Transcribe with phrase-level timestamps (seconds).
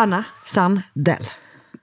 [0.00, 1.26] Anna Sandell.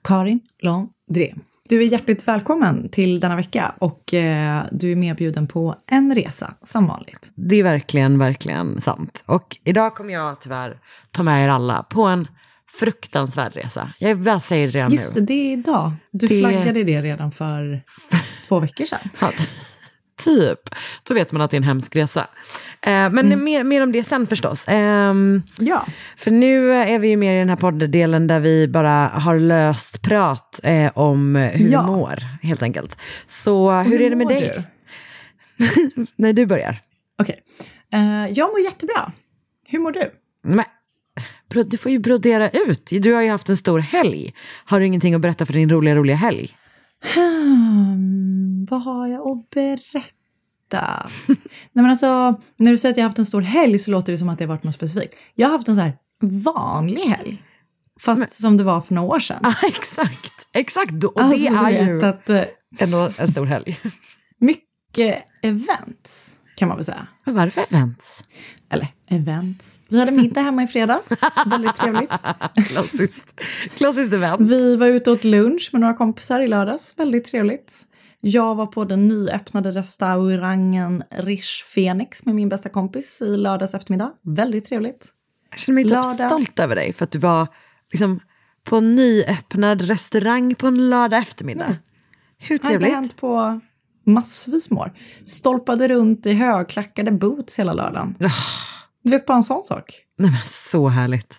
[0.04, 1.34] Karin Londré.
[1.68, 6.54] Du är hjärtligt välkommen till denna vecka och eh, du är medbjuden på en resa
[6.62, 7.32] som vanligt.
[7.34, 9.22] Det är verkligen, verkligen sant.
[9.26, 10.78] Och idag kommer jag tyvärr
[11.10, 12.28] ta med er alla på en
[12.78, 13.92] fruktansvärd resa.
[13.98, 15.26] Jag bara säger det redan Just det, nu.
[15.26, 15.92] det är idag.
[16.12, 17.82] Du Det- flaggade det redan för
[18.48, 19.00] två veckor sedan.
[20.16, 20.58] Typ.
[21.02, 22.26] Då vet man att det är en hemsk resa.
[22.82, 24.64] Eh, men mer, mer om det sen förstås.
[24.68, 29.08] Ehm, Ja, För nu är vi ju mer i den här podddelen där vi bara
[29.08, 31.82] har löst prat eh, om hur Ja.
[31.82, 32.98] vi mår, helt enkelt.
[33.26, 34.62] Så hur, hur är det med dig?
[36.16, 36.76] Nej, du börjar.
[37.18, 37.40] okej.
[37.92, 39.12] Eh, jag mår jättebra.
[39.66, 40.10] Hur mår du?
[40.44, 40.64] Men,
[41.66, 42.88] du får ju brodera ut.
[43.00, 44.34] Du har ju haft en stor helg.
[44.64, 46.56] Har du ingenting att berätta för din roliga, roliga helg?
[47.14, 48.35] Hmm,
[48.70, 51.10] vad har jag att berätta?
[51.26, 51.36] Nej
[51.72, 54.18] men alltså, när du säger att jag har haft en stor helg så låter det
[54.18, 55.14] som att det har varit något specifikt.
[55.34, 55.92] Jag har haft en så här
[56.44, 57.42] vanlig helg.
[58.00, 59.38] Fast som det var för några år sedan.
[59.42, 60.32] Ja, exakt.
[60.52, 60.90] Exakt.
[60.90, 62.42] Då- Och Alltså, det är ju att eh,
[62.80, 63.78] ändå en stor helg.
[64.38, 67.06] mycket events kan man väl säga.
[67.24, 68.24] Men för events?
[68.70, 69.80] Eller events.
[69.88, 71.12] Vi hade middag hemma i fredags.
[71.46, 72.10] Väldigt trevligt.
[72.54, 73.40] Klassiskt.
[73.76, 74.40] Klassiskt event.
[74.50, 76.94] Vi var ute och åt lunch med några kompisar i lördags.
[76.96, 77.74] Väldigt trevligt.
[78.20, 84.12] Jag var på den nyöppnade restaurangen Rish Phoenix med min bästa kompis i lördags eftermiddag.
[84.22, 85.08] Väldigt trevligt.
[85.50, 86.30] Jag känner mig typ Lördag.
[86.30, 87.46] stolt över dig för att du var
[87.92, 88.20] liksom,
[88.64, 91.76] på en nyöppnad restaurang på en lördag eftermiddag.
[92.38, 92.92] Hur Det har inte trevligt?
[92.94, 93.60] hänt på
[94.06, 94.92] massvis med år.
[95.24, 98.14] Stolpade runt i högklackade boots hela lördagen.
[99.02, 99.84] Du vet, bara en sån sak.
[100.18, 101.34] Nej, men så härligt.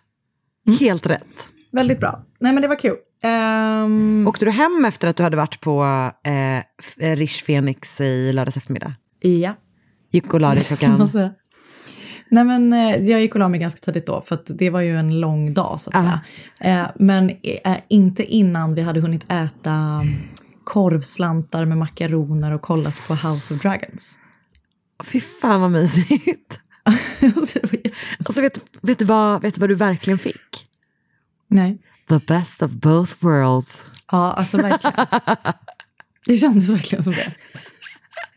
[0.67, 0.77] Mm.
[0.79, 1.49] Helt rätt.
[1.71, 2.25] Väldigt bra.
[2.39, 2.95] Nej, men det var kul.
[3.23, 5.83] Um, Åkte du hem efter att du hade varit på
[6.23, 8.93] eh, eh, Rish Phoenix i lördags eftermiddag?
[9.19, 9.53] ja.
[10.11, 11.31] Gick och la dig kan klockan...
[12.29, 14.97] Nej men eh, jag gick och la mig ganska tidigt då för det var ju
[14.97, 16.19] en lång dag så att Ja.
[16.59, 16.81] säga.
[16.83, 17.29] Eh, men
[17.63, 20.03] eh, inte innan vi hade hunnit äta
[20.63, 24.19] korvslantar med makaroner och kollat på House of Dragons.
[25.03, 26.59] Fy fan vad mysigt.
[28.19, 30.67] Alltså, vet, vet, du vad, vet du vad du verkligen fick?
[31.47, 31.77] Nej.
[32.09, 33.83] The best of both worlds.
[34.11, 34.95] Ja, alltså verkligen.
[36.25, 37.33] Det kändes verkligen som det.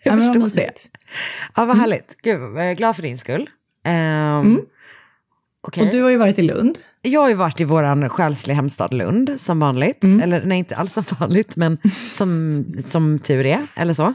[0.03, 0.89] Jag Ja, förstår mysigt.
[1.57, 2.17] Ja, vad härligt.
[2.23, 3.51] Gud, jag är glad för din skull.
[3.85, 4.61] Um,
[5.63, 5.83] okej.
[5.87, 6.79] Och du har ju varit i Lund.
[7.03, 10.05] Jag har ju varit i vår själsliga hemstad Lund, som vanligt.
[10.05, 13.67] Eller nej, inte alls som vanligt, men som, som tur är.
[13.75, 14.07] Eller så.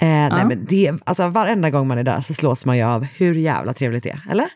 [0.00, 3.04] Eh, nej, men det, alltså, varenda gång man är där så slås man ju av
[3.04, 4.22] hur jävla trevligt det är.
[4.30, 4.46] Eller?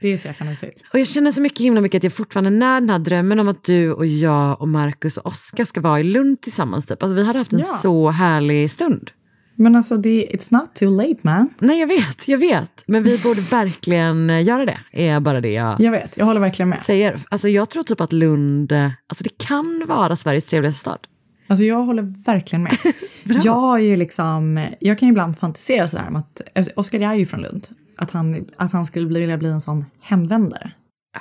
[0.00, 0.82] Det är så jäkla mysigt.
[0.92, 3.48] Och jag känner så mycket himla mycket att jag fortfarande när den här drömmen om
[3.48, 6.86] att du och jag och Marcus och Oskar ska vara i Lund tillsammans.
[6.86, 7.02] Typ.
[7.02, 7.64] Alltså, vi hade haft en Ja.
[7.64, 9.10] så härlig stund.
[9.54, 11.48] Men alltså, det, it's not too late man.
[11.58, 12.82] Nej, jag vet, jag vet.
[12.86, 16.40] Men vi borde verkligen eh, göra det, är bara det jag Jag vet, jag håller
[16.40, 16.80] verkligen med.
[16.82, 17.20] säger.
[17.28, 20.98] Alltså, jag tror typ att Lund, eh, alltså det kan vara Sveriges trevligaste stad.
[21.46, 22.76] Alltså jag håller verkligen med.
[23.44, 27.14] jag har ju liksom, jag kan ju ibland fantisera sådär om att, alltså Oskar är
[27.14, 27.66] ju från Lund,
[28.00, 30.72] att han, att han skulle vilja bli en sån hemvändare.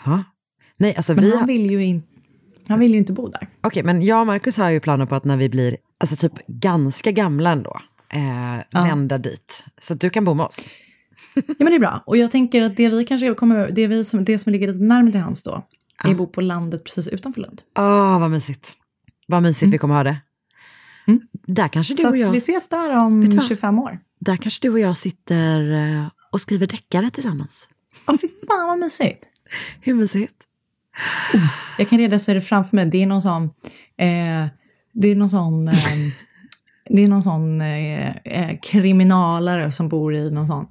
[0.06, 0.24] Ja.
[0.78, 1.48] Nej, alltså Men vi han har...
[1.48, 2.08] vill ju inte,
[2.68, 3.48] Han vill ju inte bo där.
[3.62, 6.48] Okej, men jag och Markus har ju planer på att när vi blir alltså typ
[6.48, 7.80] ganska gamla ändå,
[8.10, 9.64] eh, vända dit.
[9.82, 10.72] Så att du kan bo med oss.
[11.34, 12.04] Ja men det är bra.
[12.06, 14.86] Och jag tänker att det vi kanske kommer, det, vi som, det som ligger lite
[14.86, 15.64] närmare till hans då,
[16.04, 17.62] är att bo på landet precis utanför Lund.
[17.78, 18.74] Åh, vad mysigt.
[19.28, 20.18] Vad mysigt vi kommer ha det.
[21.08, 21.22] Mm.
[21.48, 22.32] Där kanske du Så och jag...
[22.32, 23.46] vi ses där om Vet du vad?
[23.46, 24.00] 25 år.
[24.20, 27.68] Där kanske du och jag sitter eh, och skriver deckare tillsammans.
[28.08, 29.24] Ja fy fan vad mysigt.
[29.82, 30.34] Hur mysigt?
[31.78, 32.86] Jag kan redan se det framför mig.
[32.86, 33.44] Det är någon sån,
[33.98, 34.48] eh,
[34.94, 35.74] det är någon sån, eh,
[36.90, 40.68] det är någon sån eh, eh, kriminalare som bor i någon sån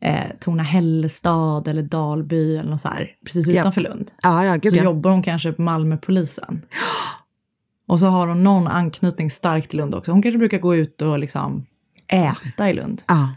[0.00, 3.60] eh, Torna Hällestad eller Dalby eller något så här, precis Ja.
[3.60, 4.10] utanför Lund.
[4.22, 4.84] Ja, ja, gud Så ja.
[4.84, 6.62] jobbar hon kanske på Malmöpolisen.
[7.86, 10.12] Och så har hon någon anknytning starkt till Lund också.
[10.12, 11.66] Hon kanske brukar gå ut och liksom
[12.08, 13.02] äta i Lund.
[13.08, 13.28] ja.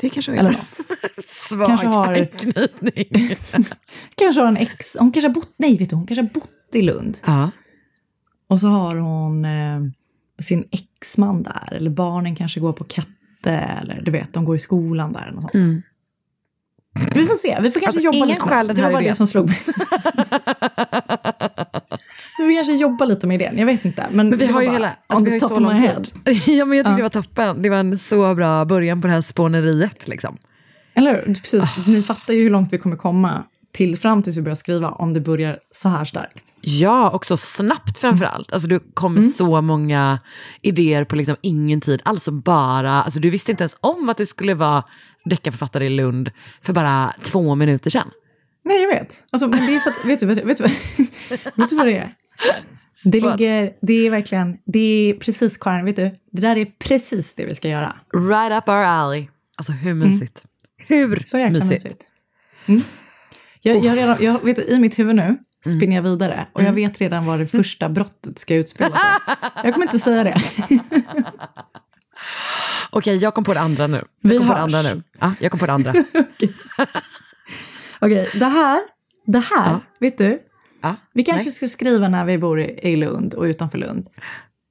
[0.00, 0.80] Det kanske Eller något.
[1.26, 3.36] Svag Kanske har- anknytning.
[4.14, 6.74] Kanske har en ex, hon kanske har bott, nej vet du, hon kanske har bott
[6.74, 7.18] i Lund.
[7.26, 7.50] ja.
[8.48, 9.80] Och så har hon eh,
[10.38, 14.58] sin exman där, eller barnen kanske går på katte, eller du vet, de går i
[14.58, 15.84] skolan där något sånt.
[17.14, 19.02] Vi får se, vi får kanske Alltså, jobba ingen lite med den Det var bara
[19.02, 19.58] det som slog mig.
[22.48, 24.06] vi kanske jobba lite med idén, jag vet inte.
[24.12, 26.12] Men, Men vi det har ju bara hela, alltså vi har ju så lång tid.
[26.46, 26.96] ja, men jag tyckte Ja.
[26.96, 27.62] det var toppen.
[27.62, 30.36] Det var en så bra början på det här spåneriet liksom.
[30.94, 31.34] Eller hur?
[31.34, 31.68] Precis, Ah.
[31.86, 35.12] ni fattar ju hur långt vi kommer komma till fram tills vi börjar skriva om
[35.12, 36.44] det börjar så här starkt.
[36.60, 38.52] Ja, och så snabbt framför allt.
[38.52, 40.18] Alltså du kom med så många
[40.62, 42.02] idéer på liksom ingen tid.
[42.04, 44.82] Alltså bara, alltså du visste inte ens om att du skulle vara
[45.26, 46.30] deckarförfattare i Lund
[46.62, 48.10] för bara två minuter sedan.
[48.64, 49.24] Nej, jag vet.
[49.30, 50.64] Alltså, men det är för att, vet, du, vet, du, vet, du,
[51.54, 52.12] vet du vad det är?
[53.04, 54.78] Det ligger, det är verkligen, det
[55.10, 57.96] är precis Karin, vet du, det där är precis det vi ska göra.
[58.14, 59.28] Right up our alley.
[59.56, 60.42] Alltså hur mysigt?
[60.76, 61.84] Hur Så jäkla mysigt?
[61.84, 62.04] mysigt.
[62.66, 62.82] Mm.
[63.60, 65.38] Jag, jag, redan, jag vet, du, I mitt huvud nu
[65.76, 69.36] spinner jag vidare och jag vet redan var det första brottet ska utspela sig.
[69.64, 70.36] Jag kommer inte säga det.
[72.90, 74.04] Okej, jag kom på det andra nu.
[74.22, 74.74] Vi jag kom på det hörs.
[74.74, 75.02] andra nu.
[75.20, 75.92] Ja, jag kom på det andra.
[78.00, 78.80] Okej, det här,
[79.26, 80.38] det här, vet du,
[80.80, 81.52] Ja, vi kanske nej.
[81.54, 84.06] ska skriva när vi bor i Lund och utanför Lund.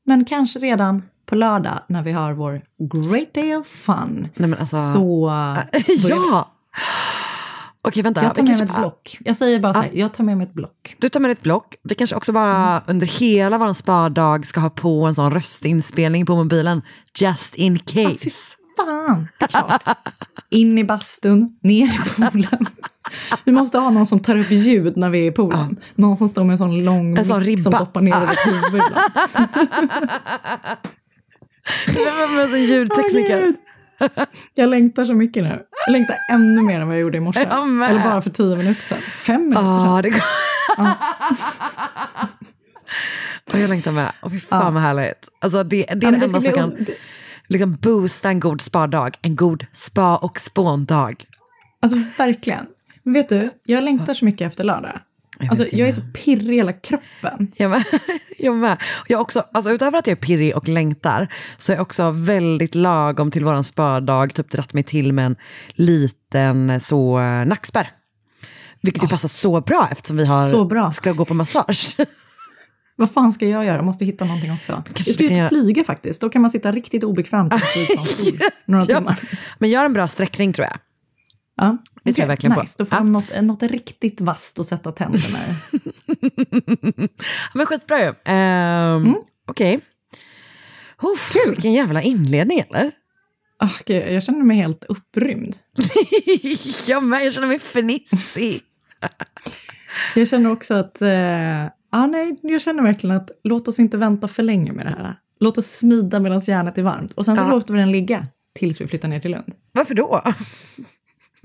[0.05, 4.27] Men kanske redan på lördag när vi har vår Great Day of Fun.
[4.35, 5.31] Nej, men alltså, Så
[5.71, 5.95] vi.
[6.09, 6.51] ja!
[7.87, 8.23] Okej, vänta.
[8.23, 9.17] Jag tar med mig ett bara- block.
[9.19, 10.95] Jag säger bara så här, jag tar med mig ett block.
[10.99, 11.75] Du tar med ett block.
[11.83, 12.83] Vi kanske också bara Mm.
[12.87, 16.81] under hela vår spardag ska ha på en sån röstinspelning på mobilen.
[17.19, 18.29] Just in case.
[18.77, 19.97] Fan, det är klart.
[20.49, 21.99] In i bastun, ner i
[22.31, 22.65] poolen.
[23.43, 25.77] Vi måste ha någon som tar upp ljud när vi är i poolen.
[25.95, 27.79] Någon som står med en sån lång En sån mick som ribba.
[27.85, 28.93] doppar ner över ett huvud ibland.
[31.95, 33.53] Vem är en ljudtekniker?
[34.55, 35.59] Jag längtar så mycket nu.
[35.85, 37.39] Jag längtar ännu mer än vad jag gjorde i morse.
[37.39, 38.97] Eller bara för tio minuter sedan.
[39.19, 39.95] Fem minuter sedan.
[39.95, 40.21] Ja, det går.
[43.53, 44.11] Och jag längtar med.
[44.21, 45.29] Och fy fan vad härligt.
[45.41, 46.85] Alltså det, det är Ja, det enda som kan
[47.47, 49.17] liksom boosta en god spardag.
[49.21, 51.13] En god spa och spåndag.
[51.81, 52.65] Alltså verkligen.
[53.03, 54.99] Men vet du, jag längtar så mycket efter lördag.
[55.39, 57.51] Alltså vet, jag jag är så pirrig i hela kroppen.
[57.55, 57.83] Jag med.
[58.39, 58.77] Jag med.
[59.07, 61.27] Jag också, alltså utöver att jag är pirrig och längtar
[61.57, 65.35] så är jag också väldigt lagom till våran spardag typ dratt mig till med en
[65.73, 67.89] liten så eh, nackspärr.
[68.81, 71.95] Vilket ju passar så bra eftersom vi har, ska gå på massage.
[72.95, 73.75] Vad fan ska jag göra?
[73.75, 74.83] Jag måste hitta någonting också.
[74.93, 76.21] Kanske jag ska ut och flyga faktiskt.
[76.21, 77.57] Då kan man sitta riktigt obekvämt på
[78.71, 78.97] några Ja.
[78.97, 79.19] timmar.
[79.59, 80.77] Men gör en bra sträckning tror jag.
[81.57, 82.61] Ja, Det tror jag verkligen på.
[82.61, 82.75] nice.
[82.77, 83.03] Då får Ja.
[83.03, 85.51] man något, något riktigt vasst att sätta tänderna i.
[87.07, 87.07] Ja,
[87.53, 88.13] Men skitbra ju.
[88.25, 89.15] Ehm,
[89.47, 89.79] Okej.
[91.03, 92.91] Uff, Vilken jävla inledning eller?
[93.59, 95.55] Ah, gud, jag känner mig helt upprymd.
[96.87, 98.61] jag med, jag känner mig fnissig.
[100.15, 104.27] Jag känner också att, eh, ah, nej, jag känner verkligen att låt oss inte vänta
[104.27, 105.15] för länge med det här.
[105.39, 107.11] Låt oss smida medan järnet är varmt.
[107.13, 107.47] Och sen så Ja.
[107.49, 109.53] låter vi den ligga tills vi flyttar ner till Lund.
[109.71, 110.21] Varför då?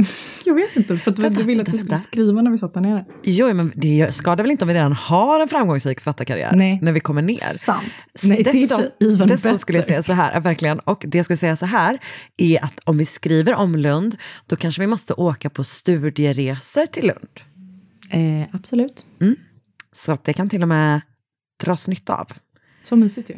[0.45, 2.03] Jag vet inte, för att Vänta, du ville att vi vänta, skulle vänta.
[2.09, 3.05] skriva när vi satt där nere.
[3.23, 6.79] Jo, men det skadar väl inte om vi redan har en framgångsrik författarkarriär Nej.
[6.83, 7.39] när vi kommer ner.
[7.39, 7.83] Sant.
[8.23, 11.37] Nej, det dessutom, even dessutom skulle jag säga så här, verkligen, och det jag skulle
[11.37, 11.99] säga så här
[12.37, 14.17] är att om vi skriver om Lund,
[14.47, 17.41] då kanske vi måste åka på studieresor till Lund.
[18.11, 19.07] Eh, absolut.
[19.93, 21.01] Så att det kan till och med
[21.65, 22.27] dras nytta av.
[22.83, 23.35] Så mysigt ju.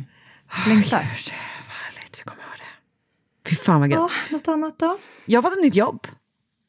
[0.69, 1.00] Längtar.
[1.00, 1.33] Gud,
[1.66, 3.50] vad härligt vi kommer ha det.
[3.50, 3.99] Fy fan vad gött.
[3.99, 4.99] Ja, något annat då?
[5.26, 6.07] Jag har fått ett nytt jobb.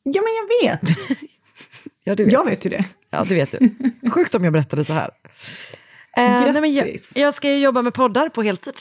[0.04, 0.98] Ja, men jag vet.
[2.06, 2.34] Ja, du vet.
[2.34, 2.86] Jag vet ju det.
[3.10, 3.70] Ja, det vet du.
[4.10, 5.10] Sjukt om jag berättade så här.
[6.18, 8.74] Eh, nej, men jag, jag ska ju jobba med poddar på heltid.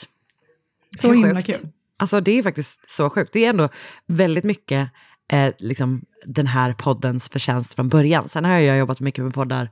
[0.97, 1.59] Så Hur himla sjukt?
[1.59, 1.69] kul.
[1.97, 3.33] Alltså det är faktiskt så sjukt.
[3.33, 3.69] Det är ändå
[4.07, 4.89] väldigt mycket
[5.31, 8.29] eh, liksom, den här poddens förtjänst från början.
[8.29, 9.69] Sen har jag jobbat mycket med poddar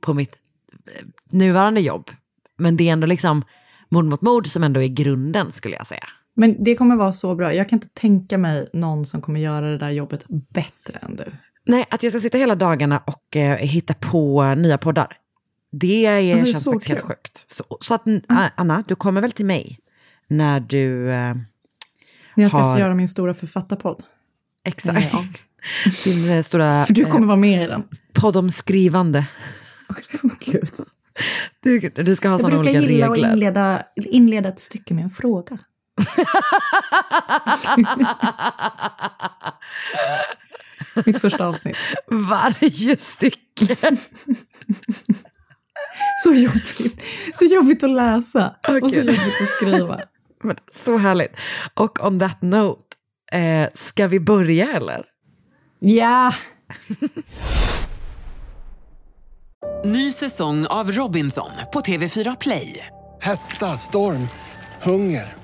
[0.00, 0.36] på mitt
[1.30, 2.10] nuvarande jobb.
[2.56, 3.44] Men det är ändå liksom
[3.88, 6.08] mord mot mord som ändå är grunden skulle jag säga.
[6.36, 7.54] Men det kommer vara så bra.
[7.54, 11.24] Jag kan inte tänka mig någon som kommer göra det där jobbet bättre än du.
[11.66, 15.16] Nej, att jag ska sitta hela dagarna och eh, hitta på nya poddar.
[15.72, 17.08] Det, är, Alltså, det känns faktiskt helt kul.
[17.08, 17.44] sjukt.
[17.52, 19.78] Så, så att, Ä- Anna, du kommer väl till mig
[20.28, 21.10] när du...
[21.12, 21.34] Eh,
[22.34, 24.02] När jag ska Har- göra min stora författarpodd.
[24.64, 25.08] exakt.
[25.12, 25.24] Ja.
[26.04, 27.82] Din eh, stora För du eh, kommer vara med i den.
[28.12, 29.26] podd om skrivande.
[30.40, 30.70] Gud.
[31.60, 33.32] Du, du ska ha Jag sådana brukar olika gilla att regler.
[33.32, 35.58] inleda, inleda ett stycke med en fråga.
[41.04, 41.76] Mitt första avsnitt.
[42.06, 43.76] Varje stycke.
[46.22, 47.02] Så jobbigt.
[47.34, 50.00] Så jobbigt att läsa och så jobbigt att skriva.
[50.42, 51.32] Men, så härligt.
[51.74, 52.96] Och on that note,
[53.32, 55.04] eh, ska vi börja eller?
[55.78, 56.34] Ja!
[59.84, 62.86] Ny säsong av Robinson på TV4 Play.
[63.20, 64.28] Hetta, storm,
[64.82, 65.43] hunger.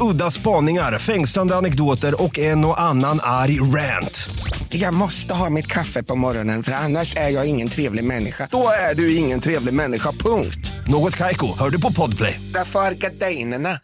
[0.00, 4.30] Udda spaningar, fängslande anekdoter och en och annan arg rant.
[4.68, 8.48] Jag måste ha mitt kaffe på morgonen för annars är jag ingen trevlig människa.
[8.50, 10.70] Då är du ingen trevlig människa, punkt.
[10.86, 12.40] Något Kaiko, hör du på Podplay.
[12.54, 13.78] Därför är gardinerna.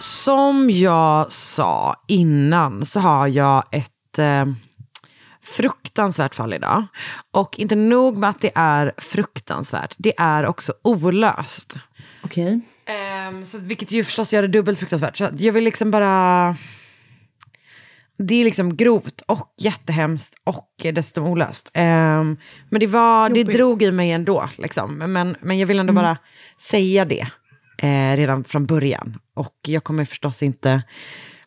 [0.00, 4.46] Som jag sa innan så har jag ett eh,
[5.92, 6.86] fruktansvärt fall idag.
[7.30, 11.78] Och inte nog med att det är fruktansvärt, det är också olöst.
[12.24, 12.60] Okej.
[12.86, 15.16] Ehm, så, vilket ju förstås gör det dubbelt fruktansvärt.
[15.16, 16.56] Så jag vill liksom bara...
[18.18, 21.70] Det är liksom grovt och jättehemskt och dessutom olöst.
[21.74, 22.36] Ehm,
[22.70, 24.48] men det, var, det drog i mig ändå.
[24.58, 24.94] Liksom.
[24.98, 26.16] Men, men jag vill ändå bara
[26.58, 27.26] säga det
[27.78, 29.18] eh, redan från början.
[29.34, 30.82] Och jag kommer förstås inte...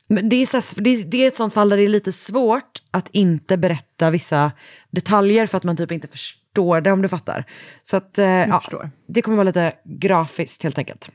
[0.08, 3.10] Men det, är så det, är, ett sånt fall där det är lite svårt att
[3.12, 4.52] inte berätta vissa
[4.92, 7.46] detaljer för att man typ inte förstår det om du fattar.
[7.84, 8.62] Så att, eh, ja,
[9.08, 11.12] det kommer vara lite grafiskt helt enkelt.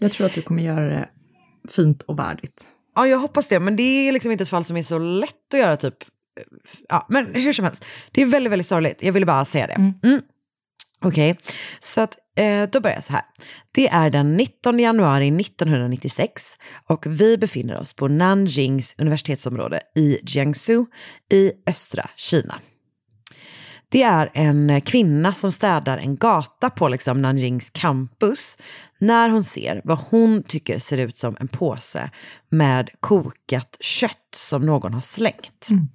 [0.00, 1.08] Jag tror att du kommer göra det
[1.68, 2.68] fint och värdigt.
[2.94, 5.54] Ja, jag hoppas det, men det är liksom inte ett fall som är så lätt
[5.54, 5.94] att göra typ.
[6.88, 9.02] Ja, men hur som helst, det är väldigt, väldigt sorgligt.
[9.02, 9.72] Jag ville bara säga det.
[9.72, 10.22] Mm.
[11.04, 11.38] Okej,
[11.80, 13.22] så att eh, då börjar jag så här.
[13.72, 20.84] Det är den 19 januari 1996 och vi befinner oss på Nanjings universitetsområde i Jiangsu
[21.32, 22.54] i östra Kina.
[23.90, 28.58] Det är en kvinna som städar en gata på liksom Nanjings campus
[28.98, 32.10] när hon ser vad hon tycker ser ut som en påse
[32.48, 35.68] med kokat kött som någon har slängt.
[35.70, 35.88] Mm.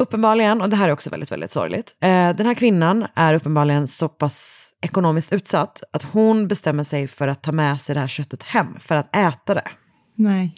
[0.00, 3.88] Uppenbarligen, och det här är också väldigt, väldigt sorgligt, eh, den här kvinnan är uppenbarligen
[3.88, 8.08] så pass ekonomiskt utsatt att hon bestämmer sig för att ta med sig det här
[8.08, 9.68] köttet hem för att äta det.
[10.16, 10.54] Nej.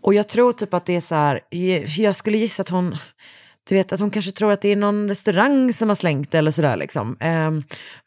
[0.00, 1.40] Och jag tror typ att det är så här,
[2.00, 2.96] jag skulle gissa att hon,
[3.68, 6.38] du vet att hon kanske tror att det är någon restaurang som har slängt det
[6.38, 7.16] eller sådär liksom.
[7.20, 7.60] Ehm,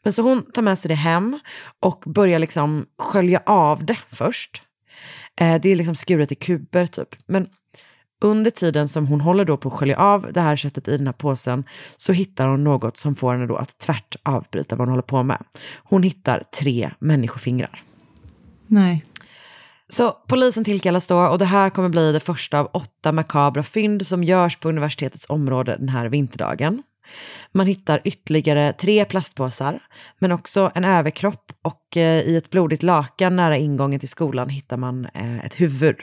[0.04, 1.38] Men så hon tar med sig det hem
[1.80, 4.62] och börjar liksom skölja av det först.
[5.40, 7.08] Eh, Det är liksom skuret i kuber typ.
[7.26, 7.48] Men
[8.22, 11.06] under tiden som hon håller då på att skölja av det här köttet i den
[11.06, 11.64] här påsen
[11.96, 15.22] så hittar hon något som får henne då att tvärt avbryta vad hon håller på
[15.22, 15.44] med.
[15.84, 17.82] Hon hittar tre människofingrar.
[18.66, 19.04] Nej.
[19.88, 24.06] Så polisen tillkallas då och det här kommer bli det första av åtta makabra fynd
[24.06, 26.82] som görs på universitetets område den här vinterdagen.
[27.52, 29.78] Man hittar ytterligare tre plastpåsar,
[30.18, 34.76] men också en överkropp och eh, i ett blodigt lakan nära ingången till skolan hittar
[34.76, 35.96] man eh, ett huvud.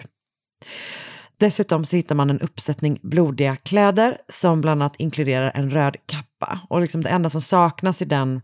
[1.40, 6.60] Dessutom så hittar man en uppsättning blodiga kläder som bland annat inkluderar en röd kappa.
[6.70, 8.42] Och liksom det enda som saknas i den,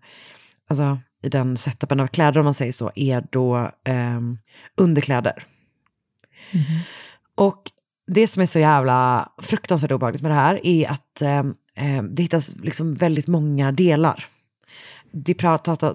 [0.70, 4.38] alltså, i den setupen av kläder om man säger så är då ehm,
[4.78, 5.44] underkläder.
[7.36, 7.62] Och
[8.08, 12.56] det som är så jävla fruktansvärt obehagligt med det här är att ehm, det hittas
[12.56, 14.26] liksom väldigt många delar.
[15.12, 15.34] Det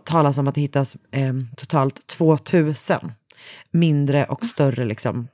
[0.04, 3.12] talas om att det hittas ehm, totalt 2000
[3.70, 5.28] mindre och större liksom,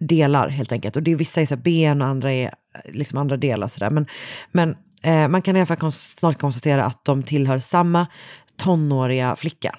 [0.00, 0.96] delar helt enkelt.
[0.96, 3.68] Och det är vissa är så ben och andra är liksom andra delar.
[3.68, 3.90] Så där.
[3.90, 4.06] Men,
[4.52, 8.06] men eh, man kan i alla fall kons- snart konstatera att de tillhör samma
[8.56, 9.76] tonåriga flicka.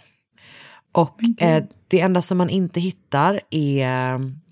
[0.91, 3.87] Och eh, det enda som man inte hittar är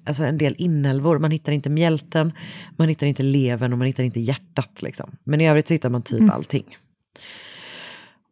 [0.06, 1.20] alltså en del inälvor.
[1.20, 2.34] Man hittar inte mjälten,
[2.76, 4.82] man hittar inte levern och man hittar inte hjärtat.
[4.82, 5.12] Liksom.
[5.24, 6.78] Men i övrigt så hittar man typ allting.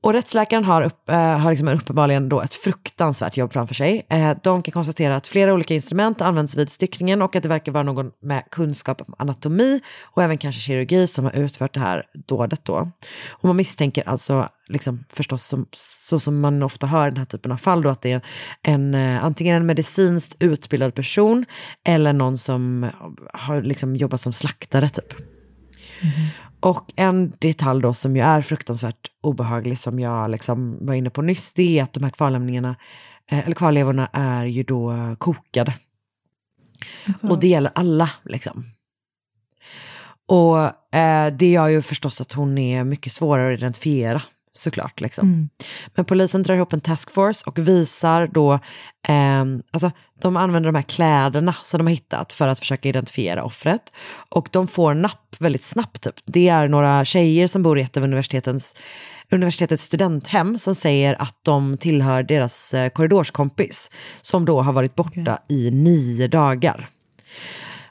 [0.04, 4.06] Och rättsläkaren har, upp, eh, har liksom uppenbarligen då ett fruktansvärt jobb framför sig.
[4.10, 7.72] Eh, de kan konstatera att flera olika instrument används vid styckningen och att det verkar
[7.72, 12.04] vara någon med kunskap om anatomi och även kanske kirurgi som har utfört det här
[12.28, 12.92] dådet då.
[13.30, 17.26] Och man misstänker alltså, liksom, förstås som, så som man ofta hör i den här
[17.26, 18.22] typen av fall då, att det är
[18.62, 21.46] en, eh, antingen en medicinskt utbildad person
[21.86, 22.90] eller någon som
[23.34, 25.14] har liksom jobbat som slaktare typ.
[25.14, 26.53] Mm-hmm.
[26.64, 31.22] Och en detalj då som ju är fruktansvärt obehaglig som jag liksom var inne på
[31.22, 32.76] nyss, det är att de här kvarlämningarna,
[33.32, 35.74] eh, eller kvarlevorna är ju då kokade.
[37.08, 38.66] Alltså, Och det gäller alla liksom.
[40.26, 44.22] Och eh, det gör ju förstås att hon är mycket svårare att identifiera
[44.54, 45.02] såklart.
[45.02, 45.28] Liksom.
[45.28, 45.50] Mm.
[45.96, 48.54] Men polisen drar ihop en taskforce och visar då,
[49.08, 49.92] eh, alltså
[50.22, 53.82] de använder de här kläderna som de har hittat för att försöka identifiera offret.
[54.30, 56.04] Och de får napp väldigt snabbt.
[56.04, 56.16] Typ.
[56.26, 58.76] Det är några tjejer som bor i ett av universitetens,
[59.32, 63.92] universitetets studenthem som säger att de tillhör deras eh, korridorskompis
[64.22, 66.88] som då har varit borta i nio dagar.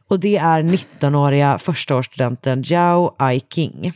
[0.09, 3.93] Och det är 19-åriga förstaårsstudenten Jiao Ai King.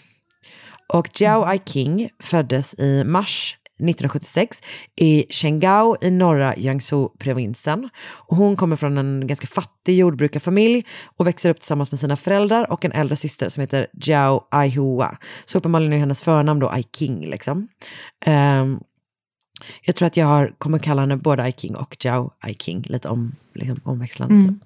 [0.86, 4.62] Och Jiao Ai King föddes i mars 1976
[4.96, 7.88] i Chengao i norra Jiangsu-provinsen.
[8.28, 10.84] Hon kommer från en ganska fattig jordbrukarfamilj
[11.16, 15.18] och växer upp tillsammans med sina föräldrar och en äldre syster som heter Jiao Aihua.
[15.44, 17.26] Så uppenbarligen är hennes förnamn då Ai King.
[17.26, 17.68] Liksom.
[18.26, 18.80] Ehm,
[19.82, 22.84] jag tror att jag har, kommer kalla henne både Ai King och Jiao Ai King,
[22.88, 24.48] lite om, liksom, omväxlande.
[24.48, 24.65] Typ.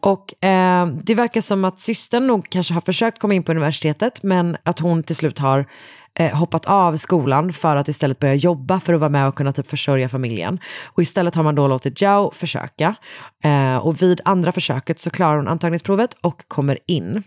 [0.00, 4.22] Och eh, det verkar som att systern nog kanske har försökt komma in på universitetet
[4.22, 5.66] men att hon till slut har
[6.18, 9.52] eh, hoppat av skolan för att istället börja jobba för att vara med och kunna
[9.52, 10.60] typ försörja familjen.
[10.86, 12.94] Och istället har man då låtit Jao försöka.
[13.44, 17.22] Eh, och vid andra försöket så klarar hon antagningsprovet och kommer in.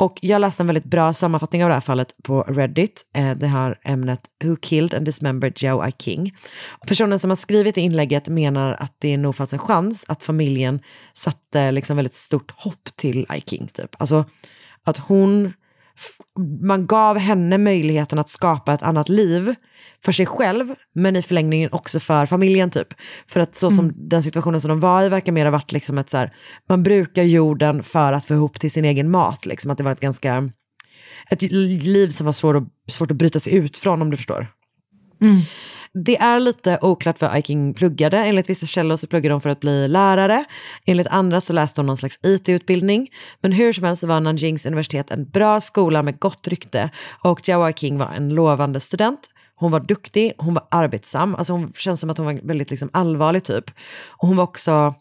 [0.00, 3.06] Och jag läste en väldigt bra sammanfattning av det här fallet på Reddit.
[3.14, 5.92] Eh, det här ämnet Who killed and dismembered Joe I.
[5.98, 6.36] King.
[6.86, 10.80] Personen som har skrivit i inlägget menar att det nog fanns en chans att familjen
[11.12, 13.40] satte liksom väldigt stort hopp till I.
[13.46, 13.66] King.
[13.66, 13.96] Typ.
[13.98, 14.24] Alltså
[14.84, 15.52] att hon,
[16.62, 19.54] man gav henne möjligheten att skapa ett annat liv
[20.04, 22.88] för sig själv, men i förlängningen också för familjen typ.
[23.26, 25.98] För att så som den situationen som de var i verkar mer ha varit liksom
[25.98, 26.32] ett så här,
[26.68, 29.92] man brukar jorden för att få ihop till sin egen mat, liksom att det var
[29.92, 30.50] ett ganska,
[31.30, 34.46] ett liv som var svårt att, svårt att bryta sig ut från om du förstår.
[35.94, 38.18] Det är lite oklart vad Iking pluggade.
[38.18, 40.44] Enligt vissa källor så pluggade hon för att bli lärare.
[40.86, 43.08] Enligt andra så läste hon någon slags IT-utbildning.
[43.40, 46.90] Men hur som helst så var Nanjings universitet en bra skola med gott rykte.
[47.24, 49.20] Och Jiao King var en lovande student.
[49.54, 51.34] Hon var duktig, hon var arbetsam.
[51.34, 53.70] Alltså hon känns som att hon var väldigt liksom allvarlig typ.
[54.08, 54.94] Och hon var också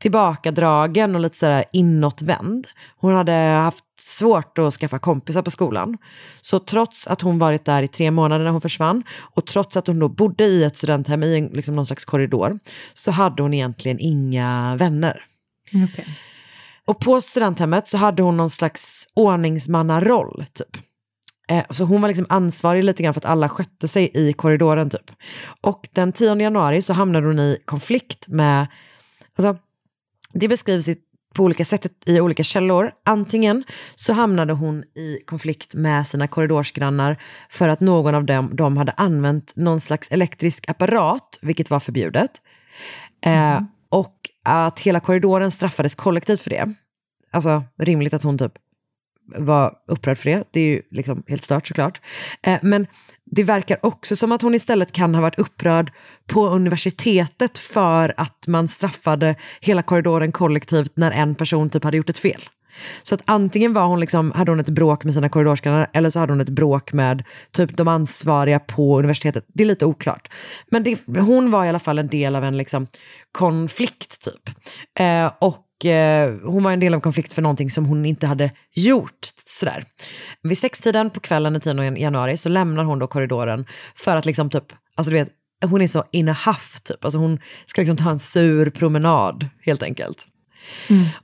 [0.00, 2.68] tillbakadragen och lite sådär inåtvänd.
[2.96, 5.98] Hon hade haft svårt att skaffa kompisar på skolan.
[6.40, 9.02] Så trots att hon varit där i tre månader när hon försvann
[9.34, 12.58] och trots att hon då bodde i ett studenthem i en, liksom någon slags korridor
[12.94, 15.24] så hade hon egentligen inga vänner.
[15.68, 16.18] okej.
[16.84, 20.76] Och på studenthemmet så hade hon någon slags ordningsmannaroll typ.
[21.48, 24.90] Eh, så hon var liksom ansvarig lite grann för att alla skötte sig i korridoren
[24.90, 25.10] typ.
[25.60, 28.66] Och den 10 januari så hamnade hon i konflikt med,
[29.36, 29.56] alltså
[30.34, 30.96] det beskrivs i,
[31.34, 32.92] på olika sätt i olika källor.
[33.04, 33.64] Antingen
[33.94, 38.92] så hamnade hon i konflikt med sina korridorsgrannar för att någon av dem, dem hade
[38.92, 42.30] använt någon slags elektrisk apparat, vilket var förbjudet.
[43.26, 46.74] Eh, och att hela korridoren straffades kollektivt för det.
[47.32, 48.52] Alltså rimligt att hon typ
[49.38, 50.44] var upprörd för det.
[50.50, 52.00] Det är ju liksom helt stört såklart.
[52.42, 52.86] Eh, men
[53.30, 55.92] det verkar också som att hon istället kan ha varit upprörd
[56.26, 62.10] på universitetet för att man straffade hela korridoren kollektivt när en person typ hade gjort
[62.10, 62.40] ett fel.
[63.02, 66.18] Så att antingen var hon liksom, hade hon ett bråk med sina korridorsgrannar eller så
[66.18, 69.44] hade hon ett bråk med typ de ansvariga på universitetet.
[69.48, 70.28] Det är lite oklart.
[70.70, 72.86] Men det, hon var i alla fall en del av en liksom
[73.32, 74.56] konflikt typ.
[74.98, 78.50] Eh, och eh, hon var en del av konflikt för någonting som hon inte hade
[78.74, 79.28] gjort.
[79.46, 79.84] Sådär.
[80.42, 84.50] Vid sextiden på kvällen den 10 januari så lämnar hon då korridoren för att liksom
[84.50, 84.64] typ,
[84.96, 85.30] alltså du vet,
[85.64, 87.04] hon är så in a huff typ.
[87.04, 90.26] Alltså hon ska liksom ta en sur promenad helt enkelt.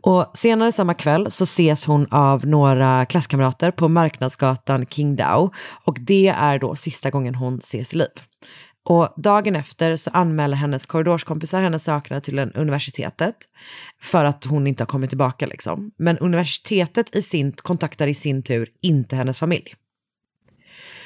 [0.00, 5.50] Och senare samma kväll så ses hon av några klasskamrater på marknadsgatan Qingdao
[5.84, 8.08] och det är då sista gången hon ses i liv.
[8.88, 13.36] Och dagen efter så anmäler hennes korridorskompisar hennes saknad till en universitetet
[14.02, 15.90] för att hon inte har kommit tillbaka liksom.
[15.98, 19.74] Men universitetet i sin, kontaktar i sin tur inte hennes familj.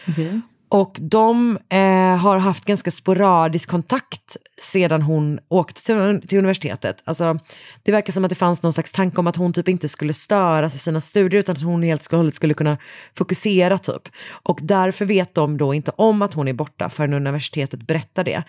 [0.08, 0.40] Okej.
[0.72, 7.02] Och de eh, har haft ganska sporadisk kontakt sedan hon åkte till, till universitetet.
[7.04, 7.38] Alltså,
[7.82, 10.14] det verkar som att det fanns någon slags tanke om att hon typ inte skulle
[10.14, 12.78] störas i sina studier utan att hon helt och hållet skulle kunna
[13.18, 14.02] fokusera typ.
[14.42, 18.42] Och därför vet de då inte om att hon är borta förrän universitetet berättar det.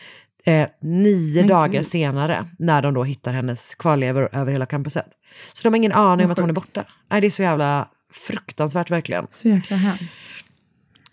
[0.46, 5.08] Eh, nio Men dagar senare när de då hittar hennes kvarlevor över hela campuset.
[5.54, 6.84] Så de har ingen aning om att hon är borta.
[7.10, 9.28] Nej, det är så jävla fruktansvärt verkligen.
[9.30, 10.24] Så jäkla hemskt.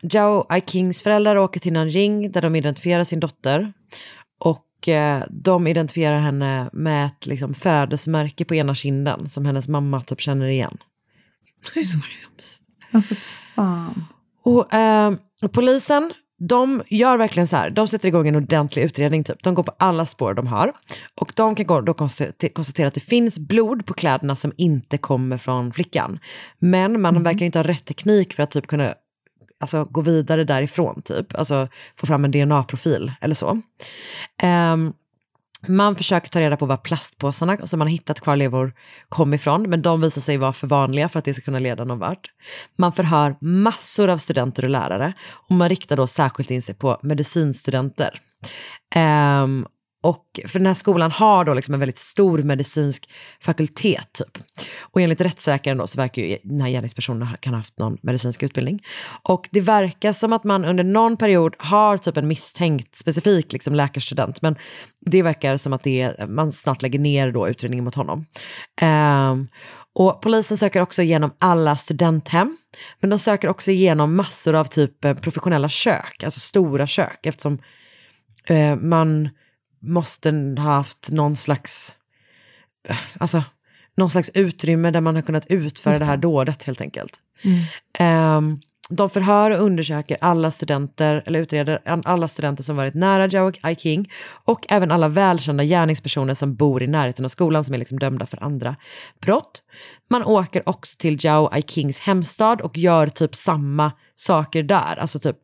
[0.02, 3.72] Zhao Aikings föräldrar åker till Nanjing där de identifierar sin dotter.
[4.38, 10.02] Och eh, de identifierar henne med ett liksom, födelsemärke på ena kinden som hennes mamma
[10.02, 10.78] typ känner igen.
[11.74, 12.62] Det är så hemskt.
[12.90, 13.14] Alltså
[13.54, 14.04] fan.
[14.42, 19.24] Och, eh, och polisen, de gör verkligen så här, de sätter igång en ordentlig utredning
[19.24, 19.42] typ.
[19.42, 20.72] De går på alla spår de har.
[21.14, 24.98] Och de kan gå, då konstatera konstatera att det finns blod på kläderna som inte
[24.98, 26.18] kommer från flickan.
[26.58, 28.94] Men man verkar inte ha rätt teknik för att typ kunna
[29.61, 31.35] alltså, gå vidare därifrån typ.
[31.35, 33.61] Alltså få fram en DNA-profil eller så.
[34.73, 34.92] Um,
[35.66, 38.73] man försöker ta reda på var plastpåsarna som man har hittat kvarlevor
[39.09, 41.85] kom ifrån, men de visar sig vara för vanliga för att det ska kunna leda
[41.85, 42.31] någon vart.
[42.77, 47.01] Man förhör massor av studenter och lärare och man riktar då särskilt in sig på
[47.03, 48.21] medicinstudenter.
[48.97, 49.66] Um,
[50.02, 54.38] och för den här skolan har då liksom en väldigt stor medicinsk fakultet typ.
[54.80, 57.78] Och enligt rättssäkaren då så verkar ju e- den här gärningspersonen ha- kan ha haft
[57.78, 58.82] någon medicinsk utbildning.
[59.22, 63.74] Och det verkar som att man under någon period har typ en misstänkt specifik liksom
[63.74, 64.42] läkarstudent.
[64.42, 64.56] Men
[65.00, 68.26] det verkar som att det är, man snart lägger ner då utredningen mot honom.
[68.80, 69.48] Ehm,
[69.94, 72.56] och polisen söker också igenom alla studenthem.
[73.00, 77.26] Men de söker också igenom massor av typ eh, professionella kök, alltså stora kök.
[77.26, 77.58] Eftersom
[78.46, 79.28] eh, man
[79.80, 81.96] måste ha haft någon slags,
[83.18, 83.44] alltså,
[83.96, 86.22] någon slags utrymme där man har kunnat utföra Just det här det.
[86.22, 87.12] dådet helt enkelt.
[87.44, 87.64] Mm.
[87.98, 88.60] Ehm,
[88.90, 94.10] de förhör och undersöker alla studenter, eller utreder alla studenter som varit nära Zhao Aiking
[94.44, 98.26] och även alla välkända gärningspersoner som bor i närheten av skolan som är liksom dömda
[98.26, 98.76] för andra
[99.20, 99.62] brott.
[100.10, 104.98] Man åker också till Zhao Aikings hemstad och gör typ samma saker där.
[105.00, 105.36] Alltså typ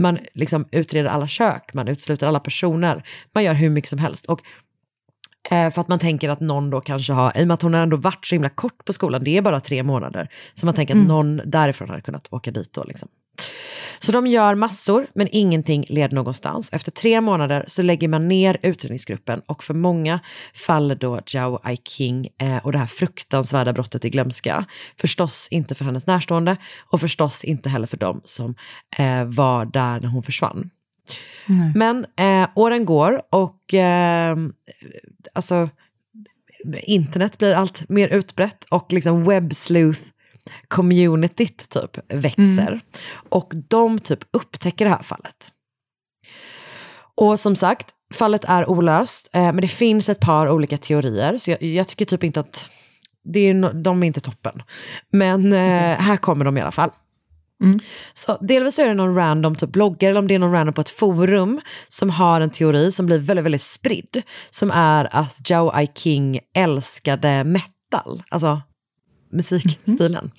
[0.00, 4.26] man liksom utreder alla kök, man utesluter alla personer, man gör hur mycket som helst.
[4.26, 4.40] Och
[5.50, 7.74] Eh, för att man tänker att någon då kanske har, i och med att hon
[7.74, 10.74] har ändå varit så himla kort på skolan, det är bara tre månader, så man
[10.74, 12.84] tänker att någon därifrån hade kunnat åka dit då.
[12.84, 13.08] Liksom.
[14.02, 16.68] Så de gör massor, men ingenting leder någonstans.
[16.72, 20.20] Efter tre månader så lägger man ner utredningsgruppen och för många
[20.54, 24.64] faller då Zhao Aiking eh, och det här fruktansvärda brottet i glömska.
[25.00, 26.56] Förstås inte för hennes närstående
[26.90, 28.54] och förstås inte heller för dem som
[28.98, 30.70] eh, var där när hon försvann.
[31.74, 34.36] Men eh, åren går och eh,
[35.32, 35.68] alltså,
[36.82, 40.02] internet blir allt mer utbrett och liksom webbsleuth
[40.68, 42.80] communityt typ växer.
[43.28, 45.52] Och de typ upptäcker det här fallet.
[47.14, 51.50] Och som sagt, fallet är olöst, eh, men det finns ett par olika teorier, så
[51.50, 52.70] jag, jag tycker typ inte att
[53.24, 54.62] det är, no, de är inte toppen.
[55.12, 56.90] Men eh, här kommer de i alla fall.
[58.12, 60.80] Så delvis är det någon random typ blogger eller om det är någon random på
[60.80, 64.22] ett forum som har en teori som blir väldigt, väldigt spridd.
[64.50, 68.60] Som är att Zhao Aiking älskade metal, alltså
[69.32, 70.30] musikstilen.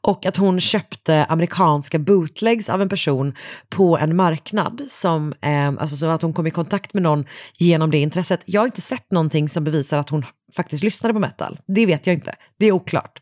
[0.00, 3.34] Och att hon köpte amerikanska bootlegs av en person
[3.68, 4.82] på en marknad.
[4.88, 7.24] Som, eh, alltså så att hon kom i kontakt med någon
[7.58, 8.40] genom det intresset.
[8.44, 10.24] Jag har inte sett någonting som bevisar att hon
[10.56, 11.58] faktiskt lyssnade på metal.
[11.66, 12.34] Det vet jag inte.
[12.58, 13.20] Det är oklart.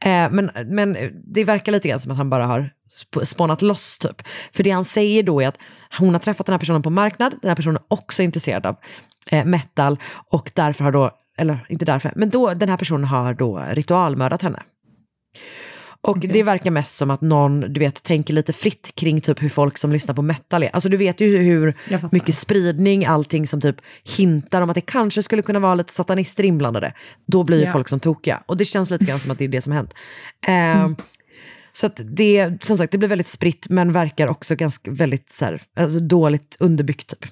[0.00, 0.96] Eh, men, men
[1.34, 4.22] det verkar lite grann som att han bara har sp- spånat loss typ.
[4.52, 5.58] För det han säger då är att
[5.98, 7.34] hon har träffat den här personen på marknad.
[7.42, 8.76] Den här personen är också intresserad av
[9.30, 9.98] eh, metal
[10.30, 14.42] och därför har då, eller inte därför, men då den här personen har då ritualmördat
[14.42, 14.62] henne.
[16.00, 19.48] Och det verkar mest som att någon, du vet, tänker lite fritt kring typ hur
[19.48, 20.68] folk som lyssnar på metal är.
[20.72, 21.74] Alltså du vet ju hur
[22.12, 23.76] mycket spridning, allting som typ
[24.16, 26.92] hintar om att det kanske skulle kunna vara lite satanister inblandade.
[27.26, 27.72] Då blir ju Ja.
[27.72, 28.42] folk som tokiga.
[28.46, 29.94] Och det känns lite grann som att det är det som hänt.
[30.48, 30.88] Eh,
[31.72, 35.44] Så att det, som sagt, det blir väldigt spritt men verkar också ganska väldigt så
[35.44, 37.30] här, alltså dåligt underbyggt typ.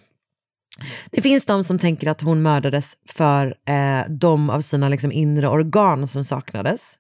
[1.11, 5.49] Det finns de som tänker att hon mördades för eh, de av sina liksom, inre
[5.49, 6.99] organ som saknades.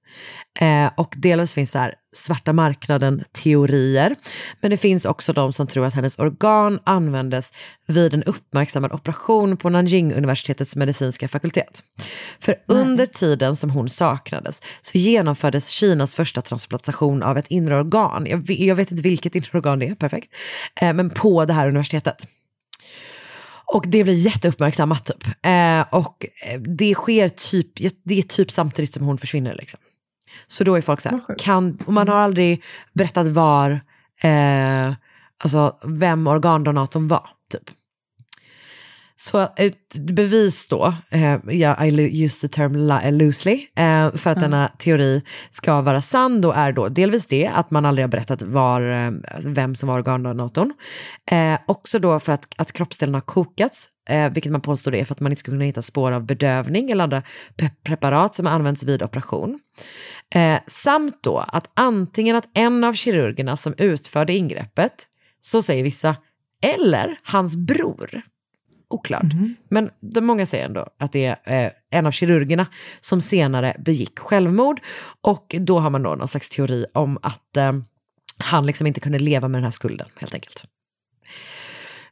[0.60, 4.16] Eh, och delvis finns så här svarta marknaden-teorier.
[4.60, 7.52] Men det finns också de som tror att hennes organ användes
[7.86, 11.82] vid en uppmärksammad operation på Nanjing-universitetets medicinska fakultet.
[12.40, 18.26] För under tiden som hon saknades så genomfördes Kinas första transplantation av ett inre organ.
[18.26, 20.34] Jag, jag vet inte vilket inre organ det är, perfekt.
[20.80, 22.26] Eh, men på det här universitetet.
[23.74, 25.26] Och det blir jätteuppmärksammat typ.
[25.42, 27.68] Eh, och eh, det sker typ,
[28.02, 29.80] det är typ samtidigt som hon försvinner liksom.
[30.46, 33.80] Så då är folk så här, kan, och man har aldrig berättat var,
[34.22, 34.94] eh,
[35.44, 37.28] alltså vem organdonatorn var.
[37.52, 37.70] Typ.
[39.18, 44.40] Så ett bevis då, eh, ja, I use the term li- loosely, eh, för att
[44.40, 48.42] denna teori ska vara sann då är då delvis det att man aldrig har berättat
[48.42, 49.10] var, eh,
[49.44, 50.72] vem som var organdonatorn.
[51.30, 55.04] Eh, också då för att, att kroppsdelen har kokats, eh, vilket man påstår det är
[55.04, 57.22] för att man inte ska kunna hitta spår av bedövning eller andra
[57.56, 59.60] pe- preparat som används vid operation.
[60.34, 64.92] Eh, samt då att antingen att en av kirurgerna som utförde ingreppet,
[65.40, 66.16] så säger vissa,
[66.76, 68.22] eller hans bror
[68.90, 69.26] oklart.
[69.68, 72.66] Men de många säger ändå att det är eh, en av kirurgerna
[73.00, 74.80] som senare begick självmord.
[75.20, 77.72] Och då har man då någon slags teori om att eh,
[78.38, 80.64] han liksom inte kunde leva med den här skulden helt enkelt.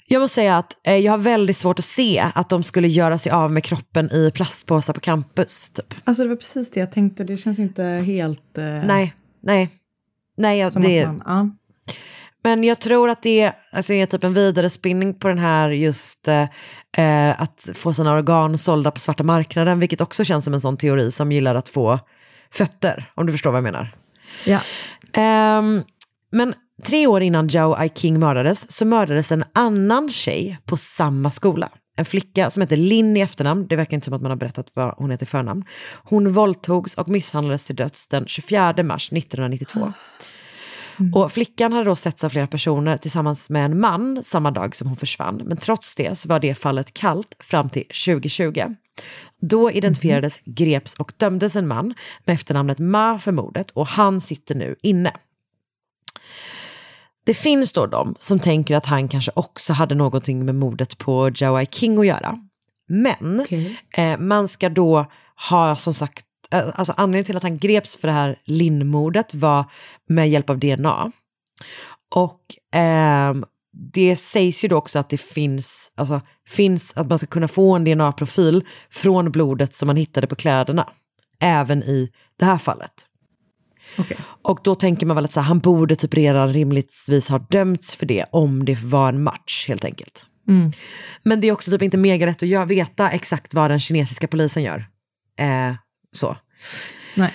[0.07, 3.19] Jag måste säga att eh, jag har väldigt svårt att se att de skulle göra
[3.19, 5.71] sig av med kroppen i plastpåsar på campus.
[5.71, 5.95] Typ.
[6.05, 8.59] Alltså det var precis det jag tänkte, det känns inte helt...
[8.59, 9.71] Eh, Nej, nej.
[10.37, 11.95] Nej, jag, som det, att man, ja.
[12.45, 16.29] Men jag tror att det alltså, är typ en vidare spinning på den här just
[16.29, 16.43] eh,
[16.97, 20.77] eh, att få sina organ sålda på svarta marknaden, vilket också känns som en sån
[20.77, 21.99] teori som gillar att få
[22.51, 23.89] fötter, om du förstår vad jag menar.
[24.45, 24.61] Ja.
[25.13, 25.83] Ehm,
[26.33, 27.89] men tre år innan Joe I.
[27.95, 31.69] King mördades så mördades en annan tjej på samma skola.
[31.97, 34.67] En flicka som heter Lynn i efternamn, det verkar inte som att man har berättat
[34.75, 35.65] vad hon heter i förnamn.
[36.05, 39.93] Hon våldtogs och misshandlades till döds den 24 mars 1992.
[41.15, 44.89] Och flickan hade då setts av flera personer tillsammans med en man samma dag som
[44.89, 45.43] hon försvann.
[45.45, 48.63] Men trots det så var det fallet kallt fram till 2020.
[49.41, 54.55] Då identifierades, greps och dömdes en man med efternamnet Ma för mordet och han sitter
[54.55, 55.13] nu inne.
[57.27, 61.31] Det finns då de som tänker att han kanske också hade någonting med mordet på
[61.35, 62.39] Joe King att göra.
[62.89, 63.47] Men
[63.97, 65.07] eh, man ska då
[65.51, 69.65] ha som sagt, alltså anledningen till att han greps för det här Linn-mordet var
[70.09, 71.13] med hjälp av DNA.
[72.15, 72.41] Och
[72.75, 73.45] ehm,
[73.93, 77.75] det sägs ju då också att det finns, alltså, finns att man ska kunna få
[77.75, 80.89] en DNA-profil från blodet som man hittade på kläderna.
[81.41, 82.93] Även i det här fallet.
[84.43, 87.95] Och då tänker man väl att så här, han borde typ redan rimligtvis ha dömts
[87.95, 90.27] för det om det var en match helt enkelt.
[90.49, 90.73] Mm.
[91.23, 94.29] Men det är också typ inte mega rätt att göra, veta exakt vad den kinesiska
[94.29, 94.87] polisen gör.
[95.39, 95.75] Eh,
[96.13, 96.37] så.
[97.15, 97.33] Nej.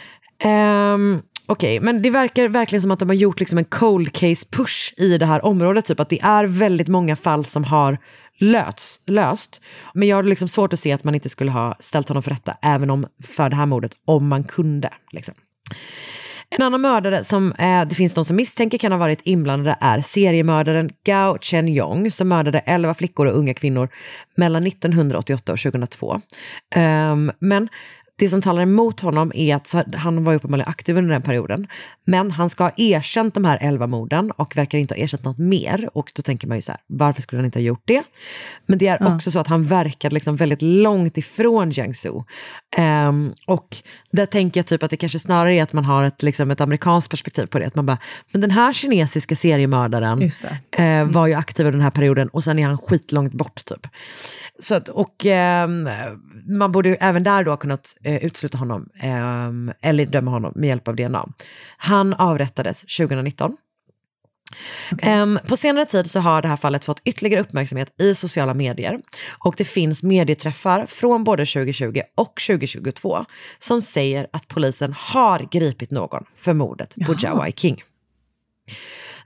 [0.94, 4.48] Um, Okej, men det verkar verkligen som att de har gjort liksom en cold case
[4.52, 5.86] push i det här området.
[5.86, 7.98] Typ att det är väldigt många fall som har
[8.40, 9.62] löts, löst.
[9.94, 12.32] Men jag har liksom svårt att se att man inte skulle ha ställt honom för
[12.32, 14.90] rätta, även om för det här mordet, om man kunde.
[15.12, 15.36] Liksom.
[16.50, 20.02] En annan mördare som eh, det finns de som misstänker kan ha varit inblandade är
[20.02, 23.90] seriemördaren Gao Chen-Yong som mördade 11 flickor och unga kvinnor
[24.36, 26.14] mellan 1988 och 2002.
[26.14, 26.22] Um,
[26.76, 27.70] ehm, men
[28.20, 31.68] det som talar emot honom är att han var uppenbarligen aktiv under den perioden.
[32.06, 35.38] Men han ska ha erkänt de här 11 morden och verkar inte ha erkänt något
[35.38, 35.90] mer.
[35.94, 38.04] Och då tänker man ju så här, varför skulle han inte ha gjort det?
[38.66, 39.16] Men det är Ja.
[39.16, 42.12] också så att han verkade liksom väldigt långt ifrån Jiangsu.
[42.78, 43.78] Ehm, och
[44.12, 46.62] där tänker jag typ att det kanske snarare är att man har ett, liksom ett
[46.62, 47.66] amerikanskt perspektiv på det.
[47.68, 47.98] Att man bara,
[48.32, 50.20] men den här kinesiska seriemördaren
[50.72, 50.84] det.
[50.84, 53.88] eh, var ju aktiv under den här perioden och sen är han skitlångt bort typ.
[54.60, 55.90] Så att, och ehm,
[56.48, 60.54] man borde ju även där då ha kunnat eh, utesluta honom ehm, eller döma honom
[60.56, 61.30] med hjälp av DNA.
[61.78, 63.58] Han avrättades 2019.
[65.02, 69.00] Ehm, på senare tid så har det här fallet fått ytterligare uppmärksamhet i sociala medier
[69.40, 73.26] och det finns medieträffar från både 2020 och 2022
[73.60, 77.16] som säger att polisen har gripit någon för mordet på.
[77.20, 77.84] Jawai King.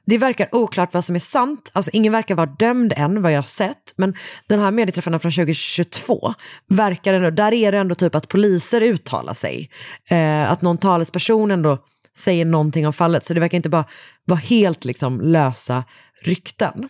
[0.05, 3.37] Det verkar oklart vad som är sant, alltså ingen verkar vara dömd än vad jag
[3.37, 4.15] har sett, men
[4.47, 6.33] den här medieträffarna från 2022
[6.67, 9.69] verkar ändå, där är det ändå typ att poliser uttalar sig.
[10.09, 11.77] Eh, att någon talesperson ändå
[12.17, 13.85] säger någonting om fallet, så det verkar inte bara
[14.25, 15.83] vara helt liksom lösa
[16.25, 16.89] rykten.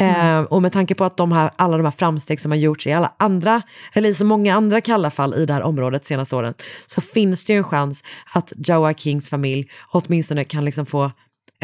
[0.00, 2.86] Eh, och med tanke på att de här, alla de här framsteg som har gjorts
[2.86, 3.62] i alla andra,
[3.92, 6.54] eller i så många andra kalla fall i det här området senaste åren,
[6.86, 11.10] så finns det ju en chans att Joa Kings familj åtminstone kan liksom få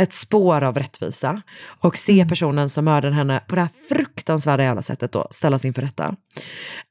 [0.02, 1.42] ett spår av rättvisa
[1.80, 5.82] och se personen som mördade henne på det här fruktansvärda jävla sättet då ställas inför
[5.82, 6.16] rätta.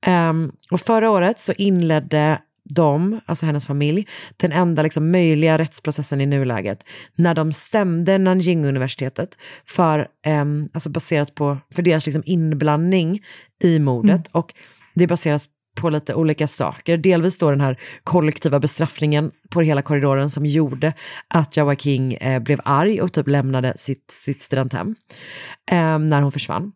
[0.06, 6.22] Ehm, och förra året så inledde de, alltså hennes familj, den enda liksom möjliga rättsprocessen
[6.22, 13.24] i nuläget när de stämde Nanjing-universitetet för, ehm, alltså baserat på, för deras liksom inblandning
[13.64, 14.28] i mordet.
[14.32, 14.54] Och
[14.96, 16.98] det baseras på lite olika saker.
[16.98, 20.94] Delvis då den här kollektiva bestraffningen på hela korridoren som gjorde
[21.28, 24.96] att Jawa King eh, blev arg och typ lämnade sitt, sitt studenthem
[25.72, 26.72] eh, när hon försvann.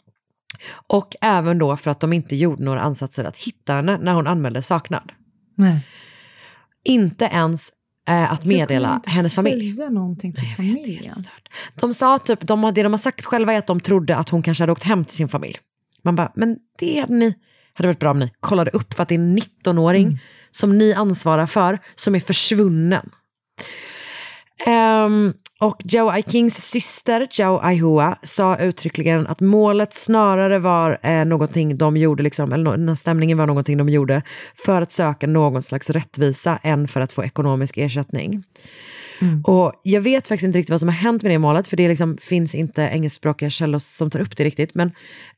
[0.88, 4.28] Och även då för att de inte gjorde några ansatser att hitta henne när hon
[4.28, 5.12] anmälde saknad.
[5.56, 5.88] Nej.
[6.84, 7.72] Inte ens
[8.08, 9.72] eh, att meddela hennes familj.
[9.72, 11.14] säga någonting till familjen.
[11.82, 14.42] De sa typ, de, det de har sagt själva är att de trodde att hon
[14.42, 15.58] kanske hade åkt hem till sin familj.
[16.02, 17.36] Man bara, men det hade ni,
[17.74, 20.20] hade varit bra om ni kollade upp för att det är en 19-åring
[20.52, 23.10] som ni ansvarar för som är försvunnen.
[24.66, 31.78] Ehm, och Joe Ikings syster, Joe Aihua, sa uttryckligen att målet snarare var eh, någonting
[31.78, 34.22] de gjorde, liksom, eller no- den här stämningen var någonting de gjorde
[34.66, 38.44] för att söka någon slags rättvisa än för att få ekonomisk ersättning.
[39.44, 41.88] Och jag vet faktiskt inte riktigt vad som har hänt med det målet, för det
[41.88, 44.76] liksom finns inte engelskspråkiga källor som tar upp det riktigt.
[44.76, 44.92] Men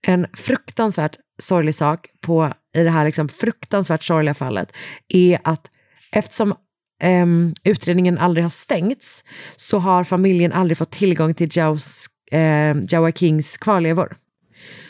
[0.08, 4.72] en fruktansvärt sorglig sak på, i det här liksom fruktansvärt sorgliga fallet
[5.08, 5.70] är att
[6.12, 6.56] eftersom
[7.02, 9.24] ehm, utredningen aldrig har stängts
[9.56, 14.18] så har familjen aldrig fått tillgång till Joes, eh, Joa Kings kvarlevor.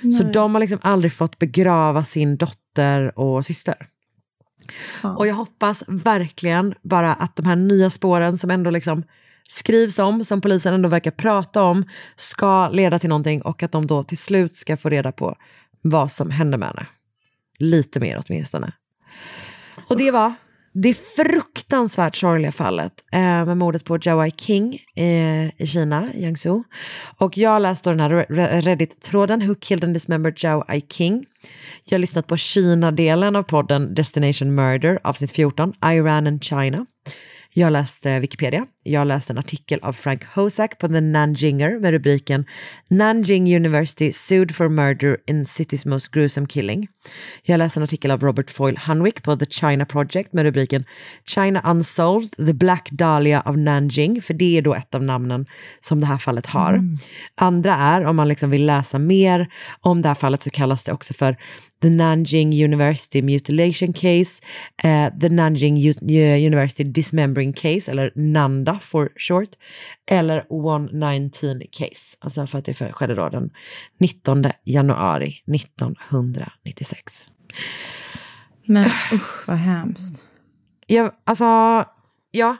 [0.02, 0.34] Så Nej.
[0.34, 3.88] de har liksom aldrig fått begrava sin dotter och syster.
[5.18, 9.04] Och jag hoppas verkligen bara att de här nya spåren som ändå liksom
[9.48, 11.86] skrivs om, som polisen ändå verkar prata om,
[12.16, 15.36] ska leda till någonting och att de då till slut ska få reda på
[15.82, 16.88] vad som hände med henne.
[17.60, 18.72] Lite mer åtminstone.
[19.88, 20.34] Och det var
[20.78, 26.64] det fruktansvärt sorgliga fallet eh, med mordet på Jawai King eh, i Kina, Jiangsu.
[27.18, 28.26] Och jag läste den här
[28.62, 31.26] Reddit-tråden Who killed and dismembered Jawai King.
[31.84, 36.86] Jag har lyssnat på Kina-delen av podden Destination Murder, avsnitt 14, Iran and China.
[37.54, 38.66] Jag läste Wikipedia.
[38.88, 42.46] Jag läste en artikel av Frank Hosak på The Nanjinger med rubriken
[42.88, 46.88] Nanjing University sued for murder in city's most gruesome killing.
[47.44, 50.84] Jag läste en artikel av Robert Foyle Hunwick på The China Project med rubriken
[51.26, 55.46] China Unsolved, The Black Dahlia of Nanjing, för det är då ett av namnen
[55.80, 56.82] som det här fallet har.
[57.36, 59.48] Andra är, om man liksom vill läsa mer
[59.82, 61.38] om det här fallet så kallas det också för
[61.82, 64.44] The Nanjing University Mutilation Case,
[64.84, 69.50] eh, The Nanjing U- University Dismembering Case, eller Nanda for short,
[70.12, 73.50] eller 119 Case, alltså för att det skedde då den
[74.00, 77.30] 19 januari 1996.
[78.66, 80.24] Men usch vad hemskt.
[80.88, 81.46] Jag, alltså,
[82.32, 82.58] ja,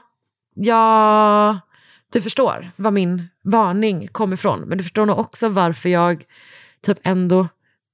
[0.54, 1.60] ja,
[2.12, 6.24] du förstår var min varning kom ifrån, men du förstår nog också varför jag
[6.82, 7.48] typ ändå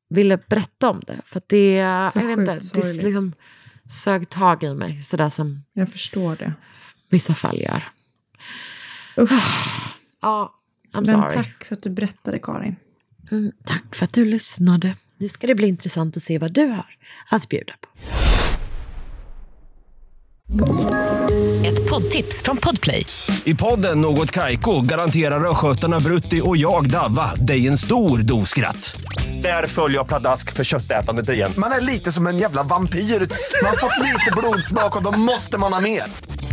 [0.08, 1.20] ville berätta om det.
[1.24, 3.32] För att det, Så jag vet inte, det liksom
[3.88, 6.52] sög tag i mig sådär som Jag förstår det.
[7.08, 7.88] vissa fall gör.
[10.22, 10.54] Ja,
[10.94, 11.34] I'm Men sorry.
[11.36, 12.76] tack för att du berättade Karin.
[13.30, 14.94] Mm, tack för att du lyssnade.
[15.18, 16.86] Nu ska det bli intressant att se vad du har
[17.30, 17.88] att bjuda på.
[21.66, 23.06] Ett poddtips från Podplay.
[23.44, 29.00] I podden Något Kaiko garanterar östgötarna Brutti och jag, Davva, dig en stor dos skratt.
[29.42, 31.52] Där följer jag pladask för köttätandet igen.
[31.58, 32.98] Man är lite som en jävla vampyr.
[32.98, 36.02] Man har fått lite blodsmak och då måste man ha mer.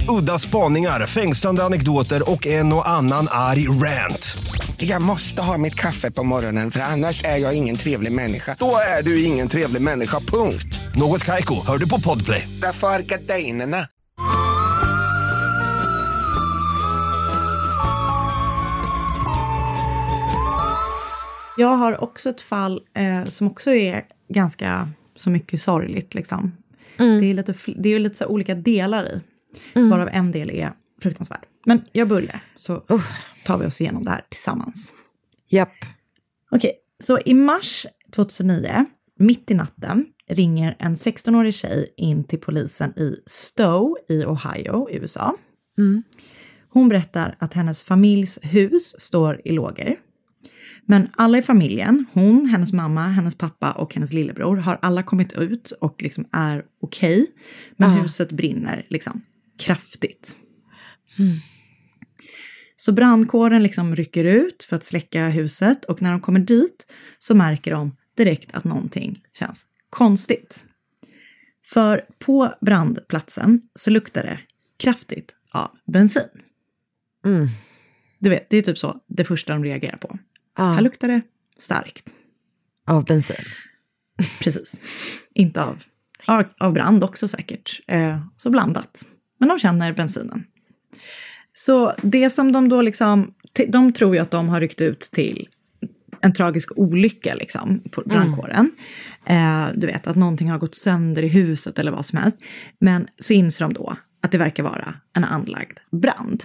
[0.10, 4.38] Udda spaningar, fängslande anekdoter och en och annan arg rant.
[4.78, 8.56] Jag måste ha mitt kaffe på morgonen för annars är jag ingen trevlig människa.
[8.60, 10.80] Då är du ingen trevlig människa, punkt.
[10.96, 12.50] Något Kaiko, hör du på Podplay.
[12.62, 13.78] Därför är gardinerna.
[21.58, 26.14] Jag har också ett fall eh, som också är ganska så mycket sorgligt.
[26.14, 26.58] Liksom.
[26.98, 29.22] Det är lite, det är lite olika delar i,
[29.74, 31.46] varav en del är fruktansvärd.
[31.66, 32.84] Men jag börjar, så
[33.46, 34.94] tar vi oss igenom det här tillsammans.
[35.50, 35.76] Japp.
[36.52, 38.86] Okej, så i mars 2009,
[39.18, 44.96] mitt i natten, ringer en 16-årig tjej in till polisen i Stowe i Ohio i
[44.96, 45.36] USA.
[46.70, 49.96] Hon berättar att hennes familjs hus står i lågor.
[50.86, 55.34] Men alla i familjen, hon, hennes mamma, hennes pappa och hennes lillebror, har alla kommit
[55.34, 57.28] ut och liksom är okej.
[57.78, 58.02] men Ja.
[58.02, 59.22] huset brinner liksom
[59.60, 60.36] kraftigt.
[62.76, 67.36] Så brandkåren liksom rycker ut för att släcka huset och när de kommer dit så
[67.36, 70.66] märker de direkt att någonting känns konstigt.
[71.68, 74.40] För på brandplatsen så luktar det
[74.78, 76.24] kraftigt av bensin.
[77.26, 77.48] Mm.
[78.20, 80.20] Du vet, det är typ så det första de reagerar på.
[80.58, 80.64] Ja.
[80.64, 81.22] Här luktar det
[81.58, 82.14] starkt.
[82.88, 83.46] Av bensin.
[84.40, 84.80] Precis.
[85.34, 85.84] Inte av,
[86.26, 87.82] av, av brand också säkert.
[87.88, 89.06] Eh, så blandat.
[89.40, 90.44] Men de känner bensinen.
[91.52, 93.34] Så det som de då liksom,
[93.68, 95.48] de tror ju att de har ryckt ut till
[96.22, 98.72] en tragisk olycka liksom på brandkåren.
[99.26, 102.38] Eh, du vet att någonting har gått sönder i huset eller vad som helst.
[102.80, 106.44] Men så inser de då att det verkar vara en anlagd brand.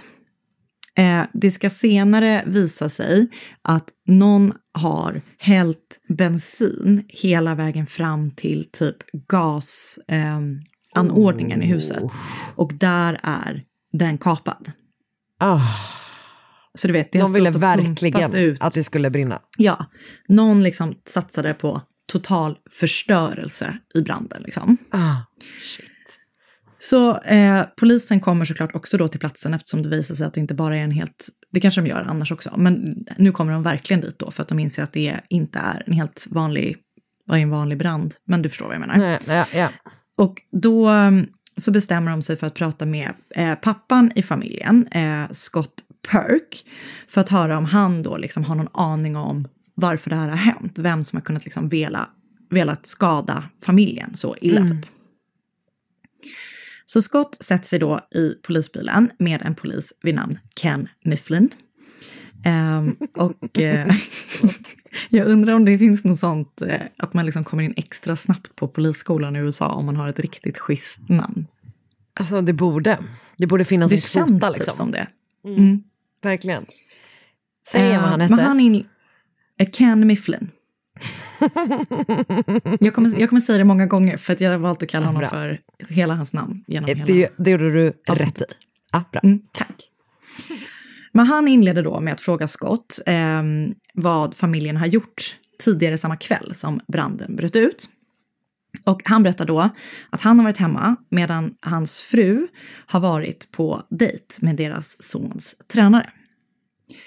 [0.97, 3.27] Eh, det ska senare visa sig
[3.61, 12.03] att någon har hällt bensin hela vägen fram till typ gasanordningen eh, anordningen i huset.
[12.55, 14.71] Och där är den kapad.
[15.39, 15.61] Ah.
[16.73, 18.61] Så du vet, det har De ville verkligen ut.
[18.61, 19.39] att det skulle brinna.
[19.57, 19.85] Ja,
[20.27, 21.81] någon liksom satsade på
[22.11, 24.41] total förstörelse i branden.
[24.43, 24.77] Liksom.
[24.91, 25.15] Ah.
[26.79, 30.39] Så eh, polisen kommer såklart också då till platsen eftersom det visar sig att det
[30.39, 33.63] inte bara är en helt, det kanske de gör annars också, men nu kommer de
[33.63, 36.77] verkligen dit då för att de inser att det inte är en helt vanlig,
[37.25, 38.13] vad är en vanlig brand?
[38.27, 38.97] Men du förstår vad jag menar.
[38.97, 39.69] Nej, ja, ja.
[40.15, 44.87] Och då um, så bestämmer de sig för att prata med eh, pappan i familjen,
[44.87, 46.65] eh, Scott Perk,
[47.07, 50.35] för att höra om han då liksom har någon aning om varför det här har
[50.35, 52.09] hänt, vem som har kunnat liksom vela,
[52.49, 54.81] velat skada familjen så illa Mm.
[54.81, 54.91] typ.
[56.85, 61.49] Så Scott sätter sig då i polisbilen med en polis vid namn Ken Mifflin.
[62.45, 63.87] Ehm, och eh,
[65.09, 68.55] jag undrar om det finns något sånt, eh, att man liksom kommer in extra snabbt
[68.55, 71.47] på polisskolan i USA om man har ett riktigt schysst namn.
[72.19, 72.97] Alltså det borde.
[73.37, 74.73] Det borde finnas Det en känns kvota typ liksom.
[74.73, 75.07] som det.
[75.45, 75.57] Mm.
[75.57, 75.83] Mm.
[76.23, 76.65] Verkligen.
[77.71, 78.43] Säg igen vad han Eh, hette.
[78.43, 78.85] Han in,
[79.59, 80.49] eh, Ken Mifflin.
[82.79, 85.05] jag, kommer, jag kommer säga det många gånger för att jag har valt att kalla
[85.05, 85.29] honom Bra.
[85.29, 88.45] för hela hans namn genom hela det, det gjorde du rätt i.
[88.91, 89.21] Ah, bra.
[89.23, 89.89] Mm, tack.
[91.15, 93.43] Men han inleder då med att fråga Scott eh,
[93.93, 97.89] vad familjen har gjort tidigare samma kväll som branden bröt ut.
[98.83, 99.69] Och han berättar då
[100.09, 102.47] att han har varit hemma medan hans fru
[102.87, 106.09] har varit på dejt med deras sons tränare.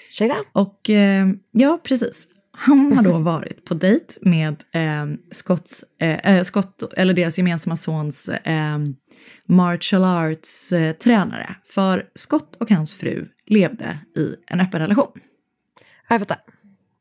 [0.09, 0.35] Ursäkta?
[0.51, 2.27] Och eh, ja, precis.
[2.61, 8.29] Han har då varit på dejt med eh, Scotts, eh, Scott, eller deras gemensamma sons
[8.29, 8.77] eh,
[9.47, 11.55] martial arts eh, tränare.
[11.63, 15.11] För Scott och hans fru levde i en öppen relation.
[16.09, 16.37] Jag fattar.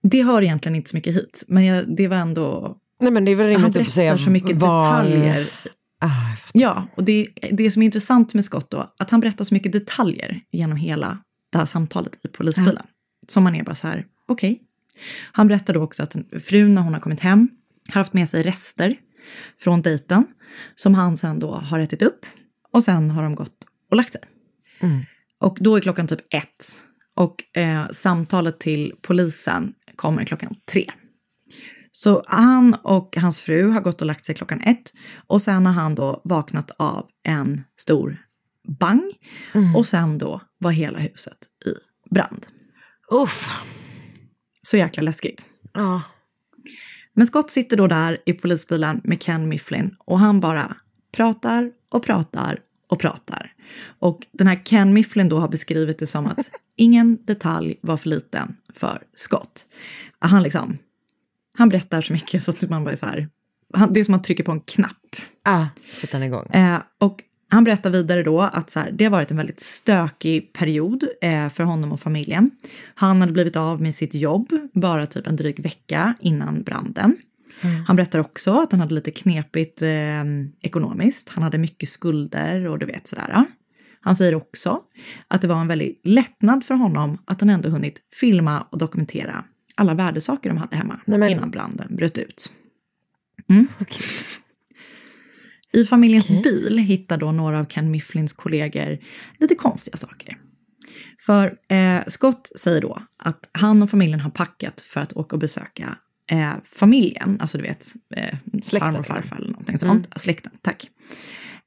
[0.02, 2.76] Det hör egentligen inte så mycket hit, men jag, det var ändå...
[3.00, 5.04] Nej men det är väl Han rimligt berättar att säga så mycket var...
[5.04, 5.50] detaljer.
[6.00, 6.36] Ah.
[6.52, 9.72] Ja, och det, det som är intressant med Scott då, att han berättar så mycket
[9.72, 11.18] detaljer genom hela
[11.52, 12.86] det här samtalet i polisbilen.
[13.26, 14.62] Som man är bara så här, okej.
[15.32, 17.48] Han berättar då också att frun när hon har kommit hem
[17.88, 18.94] har haft med sig rester
[19.60, 20.24] från dejten
[20.74, 22.26] som han sen då har ätit upp
[22.72, 23.56] och sen har de gått
[23.90, 24.22] och lagt sig.
[24.80, 25.04] Mm.
[25.40, 26.64] Och då är klockan typ ett
[27.14, 30.90] och eh, samtalet till polisen kommer klockan tre.
[31.92, 34.92] Så han och hans fru har gått och lagt sig klockan ett
[35.26, 38.18] och sen har han då vaknat av en stor
[38.78, 39.12] bang
[39.76, 41.74] och sen då var hela huset i
[42.14, 42.46] brand.
[43.10, 43.48] Uff.
[44.70, 45.46] Så jäkla läskigt.
[45.72, 46.02] Ja.
[47.12, 50.76] Men Scott sitter då där i polisbilen med Ken Mifflin och han bara
[51.12, 53.52] pratar och pratar och pratar.
[53.98, 58.08] Och den här Ken Mifflin då har beskrivit det som att ingen detalj var för
[58.08, 59.66] liten för Scott.
[60.18, 60.78] Han liksom,
[61.58, 63.28] han berättar så mycket så att man bara är så här,
[63.74, 65.16] han, det är som att trycka på en knapp.
[65.42, 66.46] Ah, sätt den igång.
[66.46, 70.52] Eh, och han berättar vidare då att så här, det har varit en väldigt stökig
[70.52, 72.50] period eh, för honom och familjen.
[72.94, 77.16] Han hade blivit av med sitt jobb bara typ en dryg vecka innan branden.
[77.86, 79.88] Han berättar också att han hade lite knepigt eh,
[80.62, 81.28] ekonomiskt.
[81.28, 83.44] Han hade mycket skulder och du vet sådär.
[84.00, 84.80] Han säger också
[85.28, 89.44] att det var en väldigt lättnad för honom att han ändå hunnit filma och dokumentera
[89.74, 92.50] alla värdesaker de hade hemma Nej, men- innan branden bröt ut.
[93.50, 93.66] Mm.
[95.72, 98.98] I familjens bil hittar då några av Ken Mifflins kollegor
[99.38, 100.38] lite konstiga saker.
[101.26, 105.40] För eh, Scott säger då att han och familjen har packat för att åka och
[105.40, 105.98] besöka
[106.30, 108.38] eh, familjen, alltså du vet, eh,
[108.80, 110.90] farmor och farfar eller någonting sånt, släkten, tack,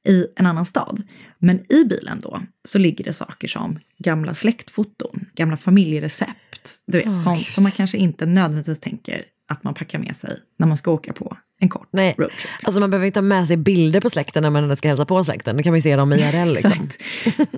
[0.08, 1.02] i en annan stad.
[1.38, 7.08] Men i bilen då så ligger det saker som gamla släktfoton, gamla familjerecept, du vet,
[7.08, 10.76] Åh, sånt som man kanske inte nödvändigtvis tänker att man packar med sig när man
[10.76, 12.14] ska åka på en kort Nej.
[12.18, 12.50] roadtrip.
[12.62, 15.24] Alltså man behöver inte ha med sig bilder på släkten när man ska hälsa på
[15.24, 15.56] släkten.
[15.56, 16.88] Då kan man ju se dem IRL liksom.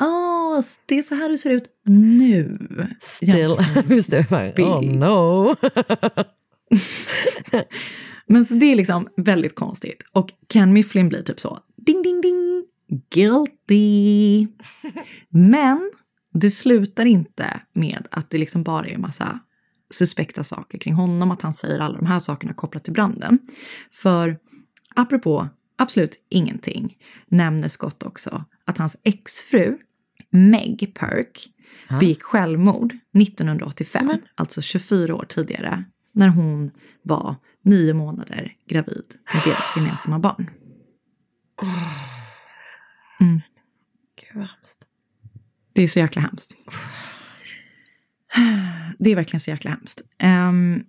[0.01, 2.59] Åh, det är så här du ser ut nu.
[3.01, 3.57] Still.
[4.09, 5.57] Det, bara, oh no.
[8.27, 10.03] Men så det är liksom väldigt konstigt.
[10.13, 12.65] Och Ken Mifflin blir typ så, ding ding ding,
[13.15, 14.47] guilty.
[15.31, 15.91] Men
[16.35, 19.41] det slutar inte med att det liksom bara är en massa
[19.95, 23.39] suspekta saker kring honom, att han säger alla de här sakerna kopplat till branden.
[23.93, 24.39] För
[24.95, 26.97] apropå absolut ingenting
[27.29, 29.79] nämner Scott också att hans exfru
[30.31, 31.49] Meg Perk
[32.01, 36.71] begick självmord 1985, alltså 24 år tidigare, när hon
[37.03, 40.51] var nio månader gravid med deras gemensamma barn.
[43.21, 43.41] Mm.
[44.21, 44.79] Gud vad hemskt.
[45.73, 46.57] Det är så jäkla hemskt.
[48.99, 50.03] Det är verkligen så jäkla hemskt.
[50.19, 50.83] Ehm,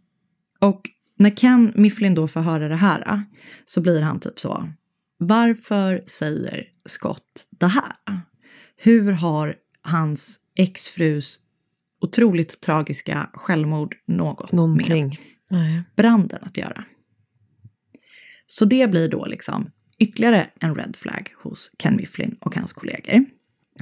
[0.59, 0.81] och
[1.17, 3.23] när Ken Mifflin då får höra det här
[3.65, 4.69] så blir han typ så.
[5.17, 8.21] Varför säger Scott det här?
[8.77, 11.39] Hur har hans exfrus
[12.01, 15.19] otroligt tragiska självmord något Någonting.
[15.49, 16.83] med branden att göra.
[18.45, 23.25] Så det blir då liksom ytterligare en red flag hos Ken Mifflin och hans kollegor.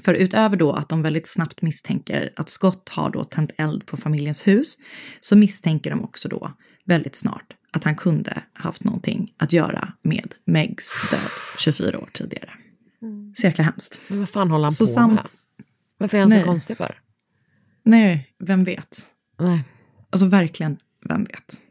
[0.02, 3.98] För utöver då att de väldigt snabbt misstänker att Scott har då tänt eld på
[3.98, 4.78] familjens hus
[5.20, 6.52] så misstänker de också då
[6.86, 11.20] väldigt snart att han kunde haft någonting att göra med Megs död
[11.60, 12.50] 24 år tidigare.
[13.34, 14.02] Så jäkla hemskt.
[14.08, 15.26] Men vad fan håller han Så på samt- med?
[15.98, 16.46] Varför är han så Nej.
[16.46, 17.00] konstig för?
[17.86, 18.98] Nej, vem vet?
[19.40, 19.64] Nej.
[20.10, 20.78] Alltså verkligen,
[21.10, 21.62] vem vet?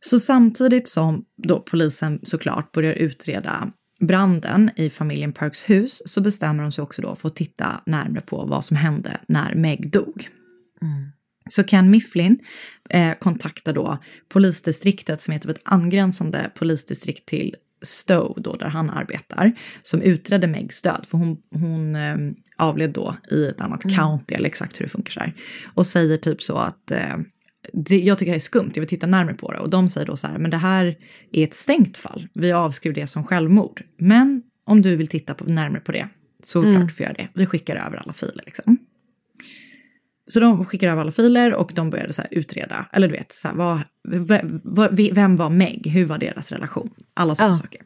[0.00, 6.62] Så samtidigt som då polisen såklart börjar utreda branden i familjen Parks hus så bestämmer
[6.62, 10.28] de sig också då för att titta närmare på vad som hände när Meg dog.
[11.50, 12.38] Så Ken Mifflin
[12.90, 13.98] eh, kontaktar då
[14.28, 20.46] polisdistriktet som är typ ett angränsande polisdistrikt till Stowe då där han arbetar som utredde
[20.46, 22.16] Megs död för hon, hon eh,
[22.56, 23.96] avled då i ett annat Mm.
[23.96, 25.34] county eller exakt hur det funkar så här
[25.74, 27.16] och säger typ så att eh,
[27.72, 30.06] det, jag tycker det är skumt, jag vill titta närmare på det och de säger
[30.06, 30.96] då så här men det här
[31.32, 35.44] är ett stängt fall, vi avskriver det som självmord men om du vill titta på,
[35.44, 36.08] närmare på det
[36.42, 36.74] så Mm.
[36.74, 38.76] klart du får göra det, vi skickar över alla filer liksom.
[40.26, 43.32] Så de skickar över alla filer och de började så här utreda, eller du vet,
[43.32, 44.60] så här, vad, vem,
[45.14, 45.86] vem var Meg?
[45.86, 46.90] Hur var deras relation?
[47.14, 47.58] Alla sådana Ja.
[47.58, 47.80] saker.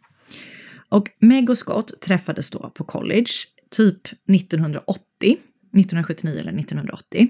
[0.88, 3.30] Och Meg och Scott träffades då på college,
[3.70, 4.96] typ 1980,
[5.76, 7.28] 1979 eller 1980.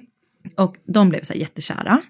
[0.57, 2.01] Och de blev så jättekära.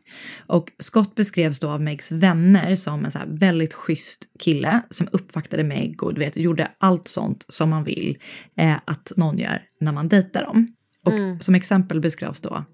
[0.46, 5.64] Och Scott beskrevs då av Megs vänner som en så väldigt schysst kille som uppvaktade
[5.64, 8.18] Meg och du vet, gjorde allt sånt som man vill
[8.56, 10.68] eh, att någon gör när man dejtar dem.
[11.04, 11.40] Och Mm.
[11.40, 12.64] som exempel beskrevs då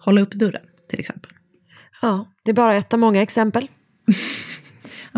[0.00, 1.32] hålla upp dörren till exempel.
[2.02, 3.68] Ja, det är bara ett av många exempel.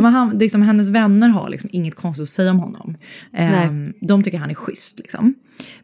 [0.03, 2.96] Men han, liksom, hennes vänner har liksom inget konstigt att säga om honom.
[3.32, 4.98] Ehm, de tycker han är schysst.
[4.98, 5.34] Liksom.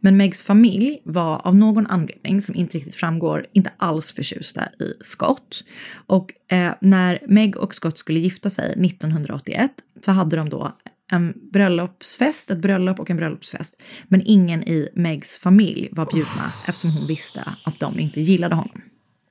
[0.00, 4.92] Men Megs familj var av någon anledning som inte riktigt framgår inte alls förtjusta i
[5.00, 5.64] Scott.
[6.06, 10.76] Och eh, när Meg och Scott skulle gifta sig 1981 så hade de då
[11.12, 13.82] en bröllopsfest, ett bröllop och en bröllopsfest.
[14.08, 18.82] Men ingen i Megs familj var bjudna eftersom hon visste att de inte gillade honom.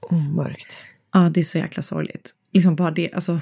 [0.01, 0.79] Oh, mörkt.
[1.13, 2.31] Ja, det är så jäkla sorgligt.
[2.51, 3.39] Liksom bara det, alltså,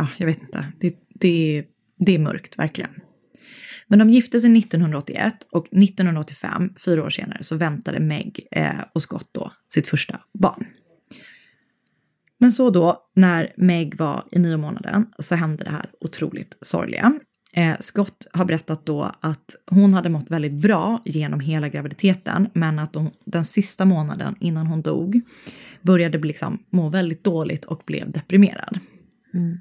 [0.00, 0.66] ja, jag vet inte.
[0.80, 1.64] Det, det,
[1.98, 2.90] det är mörkt, verkligen.
[3.86, 9.02] Men de gifte sig 1981 och 1985, fyra år senare, så väntade Meg eh, och
[9.02, 10.66] Scott då sitt första barn.
[12.38, 17.12] Men så då, när Meg var i nio månaden, så hände det här otroligt sorgliga.
[17.52, 22.78] Eh, Scott har berättat då att hon hade mått väldigt bra genom hela graviditeten, men
[22.78, 25.20] att hon, den sista månaden innan hon dog
[25.82, 28.78] började liksom må väldigt dåligt och blev deprimerad.
[29.34, 29.58] Mm.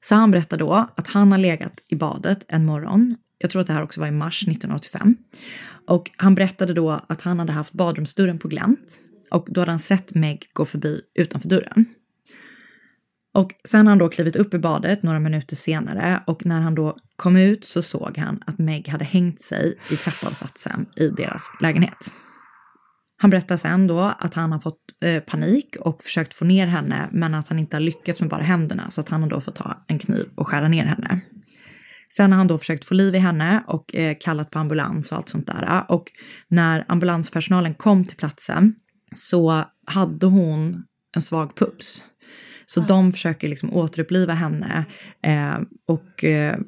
[0.00, 3.16] Så han berättar då att han har legat i badet en morgon.
[3.38, 5.16] Jag tror att det här också var i mars 1985.
[5.86, 9.00] Och han berättade då att han hade haft badrumsdörren på glänt.
[9.30, 11.84] Och då hade han sett Meg gå förbi utanför dörren.
[13.34, 16.74] Och sen har han då klivit upp i badet några minuter senare och när han
[16.74, 21.50] då kom ut så såg han att Meg hade hängt sig i trappavsatsen i deras
[21.60, 22.12] lägenhet.
[23.16, 27.08] Han berättar sen då att han har fått eh, panik och försökt få ner henne
[27.12, 29.54] men att han inte har lyckats med bara händerna så att han har då fått
[29.54, 31.20] ta en kniv och skära ner henne.
[32.12, 35.18] Sen har han då försökt få liv i henne och eh, kallat på ambulans och
[35.18, 35.84] allt sånt där.
[35.88, 36.04] Och
[36.48, 38.74] när ambulanspersonalen kom till platsen
[39.14, 40.84] så hade hon
[41.16, 42.04] en svag puls.
[42.66, 44.84] Så de försöker liksom återuppliva henne
[45.22, 46.58] eh, och eh,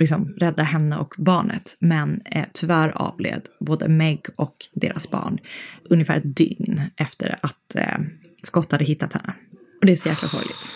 [0.00, 1.76] liksom rädda henne och barnet.
[1.80, 5.38] Men eh, tyvärr avled både Meg och deras barn
[5.84, 7.98] ungefär ett dygn efter att eh,
[8.42, 9.34] Scott hade hittat henne.
[9.80, 10.74] Och det är så jäkla sorgligt.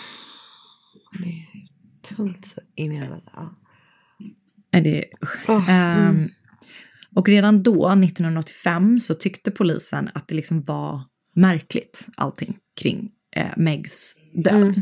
[1.19, 3.31] Det är tungt så in i helvete.
[3.33, 3.55] Ja.
[4.71, 5.69] Det är, usch.
[5.69, 6.29] Ehm,
[7.15, 11.01] och redan då, 1985, så tyckte polisen att det liksom var
[11.35, 14.81] märkligt allting kring eh, Megs död.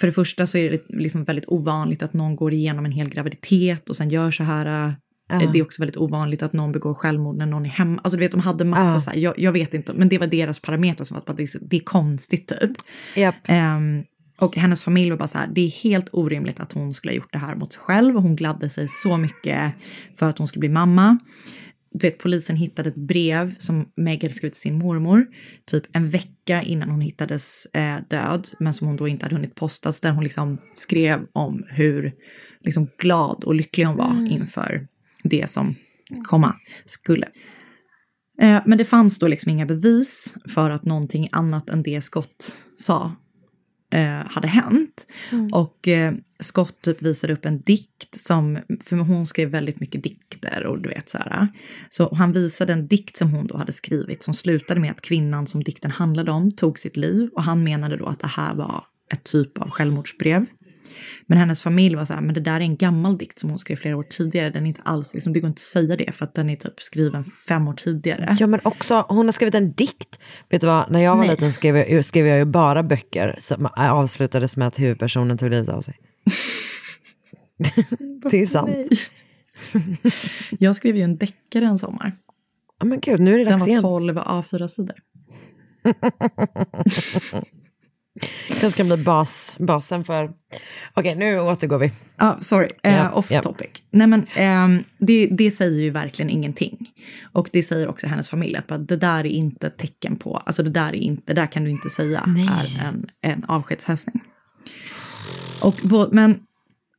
[0.00, 3.08] För det första så är det liksom väldigt ovanligt att någon går igenom en hel
[3.08, 4.94] graviditet och sen gör så här.
[5.28, 5.38] Ja.
[5.52, 8.00] Det är också väldigt ovanligt att någon begår självmord när någon är hemma.
[8.04, 9.00] Alltså du vet, de hade massa Ja.
[9.00, 11.42] så här, jag, jag vet inte, men det var deras parametrar som var att det
[11.42, 12.70] är, så- det är konstigt typ.
[13.16, 13.34] Japp.
[13.44, 14.02] Ehm,
[14.38, 17.16] och hennes familj var bara så här, det är helt orimligt att hon skulle ha
[17.16, 18.16] gjort det här mot sig själv.
[18.16, 19.72] Och hon gladde sig så mycket
[20.18, 21.18] för att hon skulle bli mamma.
[21.98, 25.26] Du vet, polisen hittade ett brev som Meg hade skrivit till sin mormor,
[25.66, 29.54] typ en vecka innan hon hittades eh, död, men som hon då inte hade hunnit
[29.54, 32.12] postas, där hon liksom skrev om hur
[32.60, 34.86] liksom glad och lycklig hon var inför
[35.24, 35.74] det som
[36.24, 37.26] komma skulle.
[38.40, 42.56] Eh, men det fanns då liksom inga bevis för att någonting annat än det Scott
[42.76, 43.12] sa
[43.94, 45.06] eh, hade hänt.
[45.52, 50.66] Och eh, Scott typ visade upp en dikt som, för hon skrev väldigt mycket dikter
[50.66, 51.48] och du vet så här.
[51.88, 55.46] Så han visade en dikt som hon då hade skrivit som slutade med att kvinnan
[55.46, 58.84] som dikten handlade om tog sitt liv och han menade då att det här var
[59.12, 60.46] ett typ av självmordsbrev.
[61.26, 63.58] Men hennes familj var så här, men det där är en gammal dikt som hon
[63.58, 64.50] skrev flera år tidigare.
[64.50, 66.56] Den är inte alls, liksom, det går inte att säga det för att den är
[66.56, 68.36] typ skriven fem år tidigare.
[68.40, 70.20] Ja men också, hon har skrivit en dikt.
[70.50, 71.30] Vet du vad, när jag var Nej.
[71.30, 75.68] liten skrev jag, skrev jag ju bara böcker som avslutades med att huvudpersonen tog livet
[75.68, 75.94] av sig.
[78.30, 78.70] det är sant.
[80.50, 82.12] Jag skrev ju en deckare en sommar.
[82.78, 83.82] Ja men gud, nu är det Den dags var igen.
[83.82, 84.96] 12 A4-sidor.
[88.48, 90.30] Kanske ska bli bas, basen för...
[90.94, 91.92] Okej, nu återgår vi.
[92.16, 93.42] Ja, sorry, eh, Ja, off ja.
[93.42, 93.70] topic.
[93.90, 96.90] Nej men ehm, det, det säger ju verkligen ingenting.
[97.32, 100.36] Och det säger också hennes familj att bara, det där är inte ett tecken på,
[100.36, 104.20] alltså det där är inte, det där kan du inte säga är en, en avskedshälsning.
[105.60, 106.38] Och, bo- men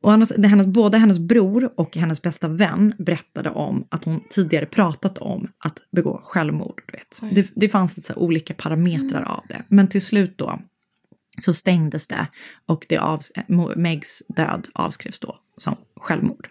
[0.02, 4.20] och annars, det, hennes, både hennes bror och hennes bästa vän berättade om att hon
[4.30, 6.82] tidigare pratat om att begå självmord.
[6.86, 7.34] Du vet.
[7.34, 9.62] Det, det fanns lite så här olika parametrar av det.
[9.68, 10.60] Men till slut då
[11.36, 12.26] så stängdes det
[12.66, 16.48] och det Mo- Megs död avskrevs då som självmord.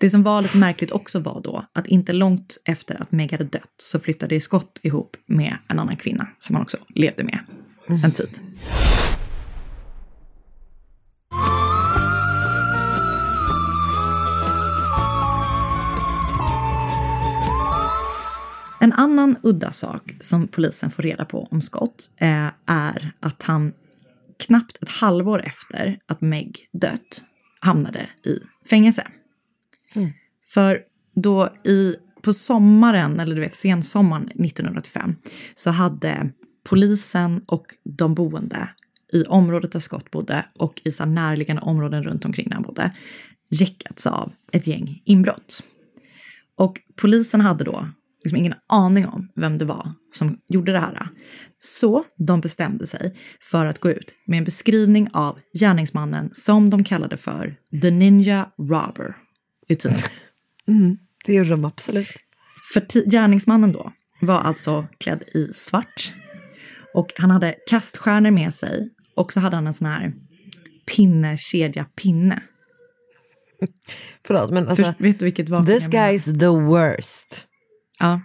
[0.00, 3.44] Det som var lite märkligt också var då att inte långt efter att Meg hade
[3.44, 7.38] dött så flyttade Scott ihop med en annan kvinna som han också levde med
[8.04, 8.40] en tid.
[18.92, 23.72] En annan udda sak som polisen får reda på om Scott eh, är att han
[24.46, 27.24] knappt ett halvår efter att Meg dött
[27.60, 28.38] hamnade i
[28.70, 29.06] fängelse.
[30.54, 30.80] För
[31.14, 35.16] då i, på sommaren, eller du vet sensommaren 1985,
[35.54, 36.30] så hade
[36.64, 38.68] polisen och de boende
[39.12, 42.92] i området där Scott bodde och i så närliggande områden runt omkring där han bodde
[43.50, 45.64] jäckats av ett gäng inbrott.
[46.56, 47.88] Och polisen hade då
[48.24, 51.08] liksom ingen aning om vem det var som gjorde det här.
[51.58, 56.84] Så de bestämde sig för att gå ut med en beskrivning av gärningsmannen som de
[56.84, 59.16] kallade för The Ninja Robber
[59.68, 60.06] i tidningen.
[60.68, 62.10] Mm, det gjorde de absolut.
[62.72, 66.12] För gärningsmannen då var alltså klädd i svart
[66.94, 70.12] och han hade kaststjärnor med sig och så hade han en sån här
[70.96, 72.42] pinne, kedja, pinne.
[74.26, 76.06] Förlåt, men alltså, Först, vet du vilket vapen this jag menar?
[76.06, 77.46] guy is the worst.
[78.02, 78.20] Ja,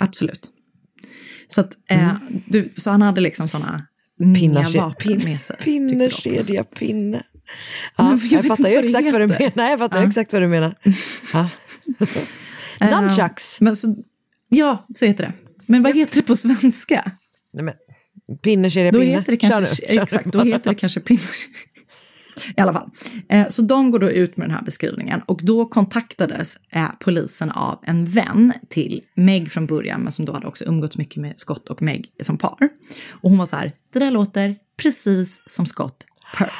[0.00, 0.50] absolut.
[1.46, 2.12] Så, att, eh,
[2.46, 3.86] du, så han hade liksom såna
[4.18, 5.56] ninja-vapen med sig.
[5.64, 6.10] Pinne, tyckte de.
[6.44, 7.22] kedja, pinne.
[7.96, 9.70] Ja, jag jag, fattar ju exakt vad du menar.
[9.70, 10.08] Jag fattar Ja.
[10.08, 10.74] exakt vad du menar.
[11.34, 11.48] Ja.
[12.80, 13.60] Eh, Nunchucks.
[13.60, 13.96] Men så,
[14.48, 15.32] ja, så heter det.
[15.66, 17.12] Men vad heter det på svenska?
[17.52, 17.74] Nej, men,
[18.42, 21.20] pinne, Då heter det Kör kanske, nu, kör exakt, då heter det kanske pinne.
[22.56, 22.90] I alla fall.
[23.28, 27.50] Eh, så de går då ut med den här beskrivningen och då kontaktades eh, polisen
[27.50, 31.32] av en vän till Meg från början, men som då hade också umgåtts mycket med
[31.38, 32.68] Scott och Meg som par.
[33.10, 36.04] Och hon var så här, det där låter precis som Scott
[36.36, 36.50] Perk.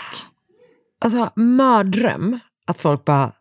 [1.01, 3.33] Alltså mardröm att folk bara,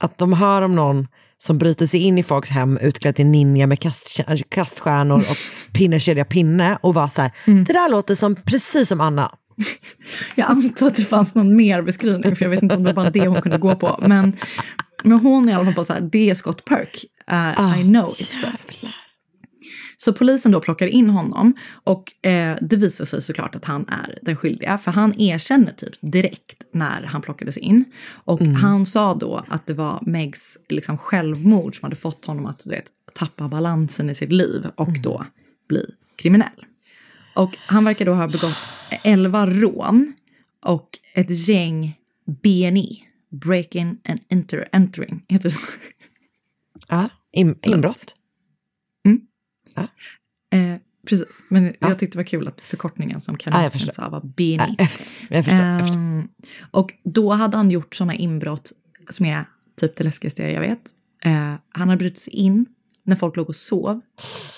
[0.00, 1.06] att de hör om någon
[1.38, 5.22] som bryter sig in i folks hem utklädd till ninja med kast, kaststjärnor och
[5.72, 7.64] pinne, kedja, pinne och bara så här, Mm.
[7.64, 9.32] det där låter som precis som Anna.
[10.34, 13.02] Jag antar att det fanns någon mer beskrivning, för jag vet inte om det var
[13.02, 13.98] bara det hon kunde gå på.
[14.08, 14.36] Men,
[15.02, 17.04] men hon är i alla fall bara så här, det är Scott Perk.
[17.32, 18.32] Uh, I know it.
[20.00, 21.54] Så polisen då plockar in honom
[21.84, 24.78] och eh, det visar sig såklart att han är den skyldiga.
[24.78, 27.84] För han erkänner typ direkt när han plockades in.
[28.24, 32.58] Och han sa då att det var Megs liksom, självmord som hade fått honom att
[32.64, 32.84] du vet,
[33.14, 35.26] tappa balansen i sitt liv och då
[35.68, 35.84] bli
[36.16, 36.64] kriminell.
[37.34, 38.72] Och han verkar då ha begått
[39.04, 40.14] 11 rån
[40.64, 41.98] och ett gäng
[42.42, 45.72] BNI, breaking and enter, entering, heter det så?
[46.88, 48.14] Ja, in, inbrott.
[50.52, 50.76] Eh,
[51.08, 53.90] precis, men jag tyckte det var kul att förkortningen som Ja, förstår.
[53.92, 54.56] sa var BNI.
[54.78, 54.86] Ja,
[55.30, 55.98] jag förstår, jag förstår.
[55.98, 56.28] Ehm,
[56.70, 58.72] och då hade han gjort sådana inbrott
[59.10, 59.44] som är
[59.80, 60.80] typ det läskigaste jag vet.
[61.24, 61.32] Eh,
[61.70, 62.66] han hade brutit sig in
[63.08, 64.00] när folk låg och sov,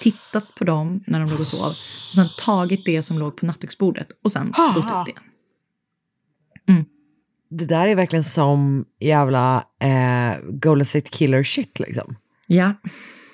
[0.00, 1.66] tittat på dem när de låg och sov
[2.10, 5.24] och sen tagit det som låg på nattduksbordet och sen gått ut igen.
[7.50, 12.16] Det där är verkligen som jävla eh, Golden State Killer shit liksom.
[12.46, 12.74] Ja,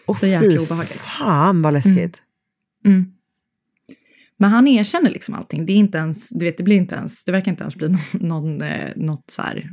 [0.07, 1.09] Och så jäkla obehagligt.
[1.09, 2.23] Fan vad läskigt.
[2.85, 3.13] Mm.
[4.39, 5.67] Men han erkänner liksom allting.
[5.67, 7.89] Det är inte ens, du vet, det blir inte ens, det verkar inte ens bli
[8.13, 9.71] någon, någon eh, något så här,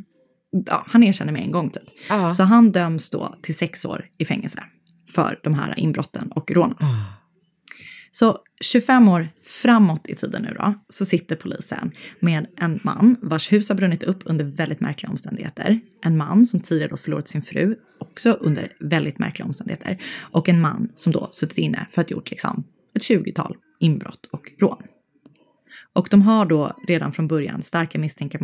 [0.65, 1.83] ja, han erkänner med en gång typ.
[2.09, 2.33] Ja.
[2.33, 4.63] Så han döms då till sex år i fängelse
[5.13, 6.77] för de här inbrotten och rånen.
[8.11, 13.51] Så 25 år framåt i tiden nu då, så sitter polisen med en man vars
[13.51, 15.79] hus har brunnit upp under väldigt märkliga omständigheter.
[16.03, 19.97] En man som tidigare då förlorat sin fru, också under väldigt märkliga omständigheter.
[20.21, 22.63] Och en man som då suttit inne för att gjort liksom
[22.95, 24.83] ett 20-tal inbrott och rån.
[25.93, 28.39] Och de har då redan från början starka misstankar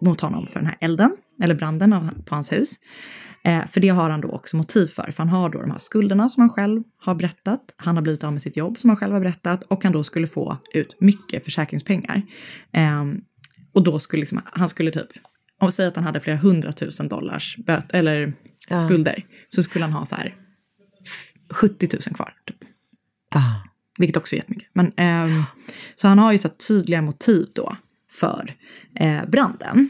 [0.00, 1.10] mot honom, för den här elden,
[1.42, 2.80] eller branden på hans hus.
[3.44, 5.78] Eh, för det har han då också motiv för, för han har då de här
[5.78, 7.60] skulderna som han själv har berättat.
[7.76, 10.02] Han har blivit av med sitt jobb som han själv har berättat och han då
[10.04, 12.22] skulle få ut mycket försäkringspengar.
[12.72, 13.04] Eh,
[13.74, 15.08] och då skulle liksom, han skulle typ,
[15.60, 18.32] om vi säger att han hade flera hundratusen dollars böt, eller
[18.68, 18.80] Ja.
[18.80, 20.34] skulder, så skulle han ha så här
[21.50, 22.32] 70 000 kvar.
[22.46, 22.56] Typ.
[23.98, 24.68] Vilket också är jättemycket.
[24.72, 25.42] Men, ehm,
[25.94, 27.76] så han har ju så tydliga motiv då
[28.12, 28.54] för
[28.94, 29.88] eh, branden.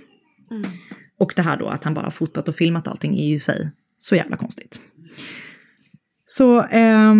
[1.21, 3.71] Och det här då att han bara fotat och filmat allting är ju i sig
[3.99, 4.81] så jävla konstigt.
[6.25, 7.15] Så eh,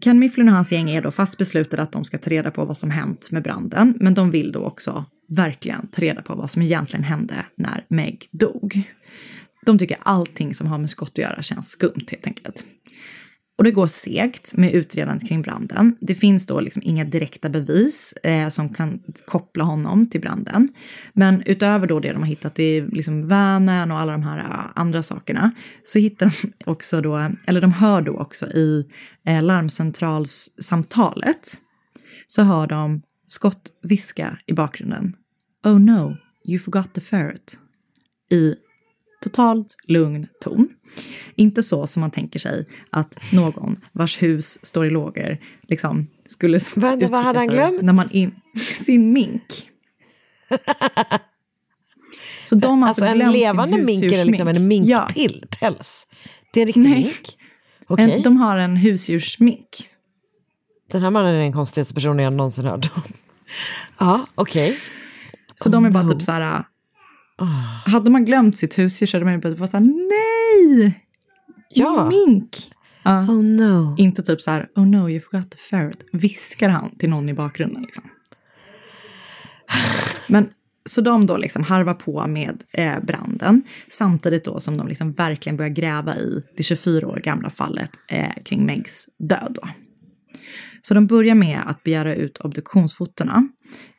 [0.00, 2.64] Ken Mifflin och hans gäng är då fast beslutade att de ska ta reda på
[2.64, 3.94] vad som hänt med branden.
[4.00, 8.28] Men de vill då också verkligen ta reda på vad som egentligen hände när Meg
[8.30, 8.82] dog.
[9.66, 12.66] De tycker allting som har med skott att göra känns skumt helt enkelt.
[13.56, 15.96] Och det går segt med utredandet kring branden.
[16.00, 20.68] Det finns då liksom inga direkta bevis eh, som kan koppla honom till branden.
[21.12, 24.66] Men utöver då det de har hittat i liksom vanen och alla de här eh,
[24.74, 25.50] andra sakerna
[25.82, 26.32] så hittar de
[26.70, 28.84] också då, eller de hör då också i
[29.26, 31.60] eh, larmcentralssamtalet
[32.26, 35.16] så hör de skott viska i bakgrunden.
[35.64, 37.58] Oh no, you forgot the ferret.
[38.30, 38.54] I
[39.24, 40.68] totalt lugn ton.
[41.34, 46.58] Inte så som man tänker sig att någon vars hus står i lågor liksom skulle
[46.76, 47.82] Vad- vad hade han glömt?
[47.82, 49.70] När man in, sin mink.
[52.44, 54.88] Så de har Alltså, alltså, en levande mink eller liksom en husdjursmink.
[54.88, 55.08] Ja.
[55.16, 56.06] minkpäls?
[56.52, 56.94] Det är en riktig Nej.
[56.94, 57.38] mink?
[57.86, 58.12] Okej.
[58.16, 59.68] En, de har en husdjursmink.
[60.90, 63.02] Den här mannen är den konstigaste personen jag någonsin hört om.
[63.98, 64.78] Ja, okej.
[65.54, 66.64] Så de är bara typ så här...
[67.86, 71.00] Hade man glömt sitt husdjur så hade man ju bara varit så här, nej!
[71.68, 72.08] Ja.
[72.10, 72.56] Min mink!
[73.02, 73.20] Ja.
[73.20, 73.94] Oh no.
[73.98, 75.98] Inte typ så här, oh no, you forgot the ferret.
[76.12, 78.04] Viskar han till någon i bakgrunden liksom.
[80.28, 80.48] Men
[80.84, 85.56] så de då liksom harvar på med eh, branden samtidigt då som de liksom verkligen
[85.56, 89.58] börjar gräva i det 24 år gamla fallet eh, kring Megs död.
[89.62, 89.68] Då.
[90.82, 93.48] Så de börjar med att begära ut obduktionsfotona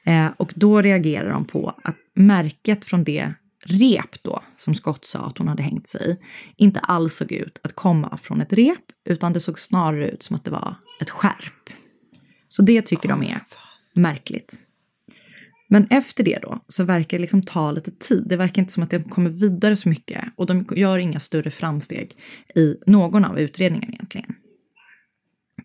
[0.05, 3.33] eh, och då reagerar de på att märket från det
[3.65, 6.17] rep då som Scott sa att hon hade hängt sig i
[6.63, 10.35] inte alls såg ut att komma från ett rep utan det såg snarare ut som
[10.35, 11.69] att det var ett skärp.
[12.47, 13.39] Så det tycker de är
[13.93, 14.59] märkligt.
[15.67, 18.23] Men efter det då så verkar det liksom ta lite tid.
[18.25, 21.51] Det verkar inte som att de kommer vidare så mycket och de gör inga större
[21.51, 22.17] framsteg
[22.55, 24.35] i någon av utredningarna egentligen.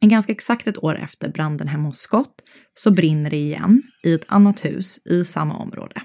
[0.01, 2.35] En ganska exakt ett år efter branden hemma hos Scott
[2.75, 6.03] så brinner det igen i ett annat hus i samma område.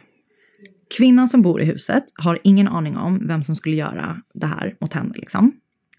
[0.98, 4.76] Kvinnan som bor i huset har ingen aning om vem som skulle göra det här
[4.82, 5.14] mot henne.
[5.16, 5.52] Liksom.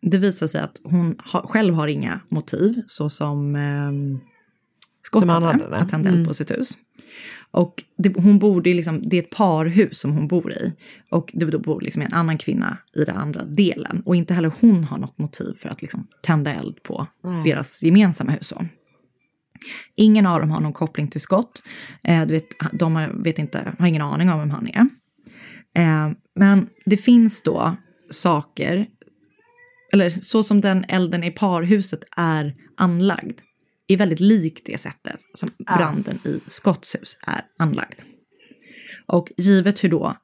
[0.02, 4.20] Det visar sig att hon har, själv har inga motiv så som eh,
[5.02, 6.28] Scott Som hade, hade att tända eld Mm.
[6.28, 6.72] på sitt hus.
[7.50, 10.72] Och det, hon bor, i liksom, det är ett parhus som hon bor i.
[11.10, 14.02] Och det bor liksom en annan kvinna i den andra delen.
[14.04, 17.44] Och inte heller hon har något motiv för att liksom tända eld på Nej.
[17.44, 18.52] deras gemensamma hus.
[19.94, 21.62] Ingen av dem har någon koppling till Scott.
[22.04, 24.86] Eh, du vet, de har, vet inte, har ingen aning om vem han är.
[25.76, 27.76] Eh, men det finns då
[28.10, 28.86] saker,
[29.92, 33.40] eller så som den elden i parhuset är anlagd,
[33.94, 38.00] är väldigt likt det sättet som branden i Scotts hus är anlagd.
[39.06, 40.16] Och givet hur, då,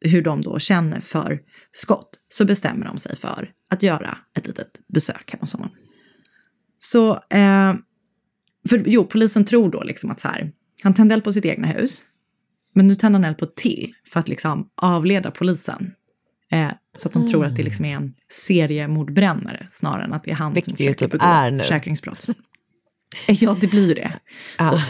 [0.00, 1.40] hur de då känner för
[1.72, 5.70] Scott så bestämmer de sig för att göra ett litet besök hemma hos honom.
[6.78, 7.74] Så, eh,
[8.68, 10.52] för jo, polisen tror då liksom att så här,
[10.82, 12.02] han tände eld på sitt egna hus,
[12.74, 15.92] men nu tänder han eld på till för att liksom avleda polisen.
[16.52, 20.30] Eh, så att de tror att det liksom är en seriemordbrännare snarare än att det
[20.30, 21.58] är han Vilket som försöker typ begå är nu.
[21.58, 22.26] försäkringsbrott.
[23.26, 24.12] Ja, det blir ju det.
[24.58, 24.68] Ja.
[24.68, 24.80] Så,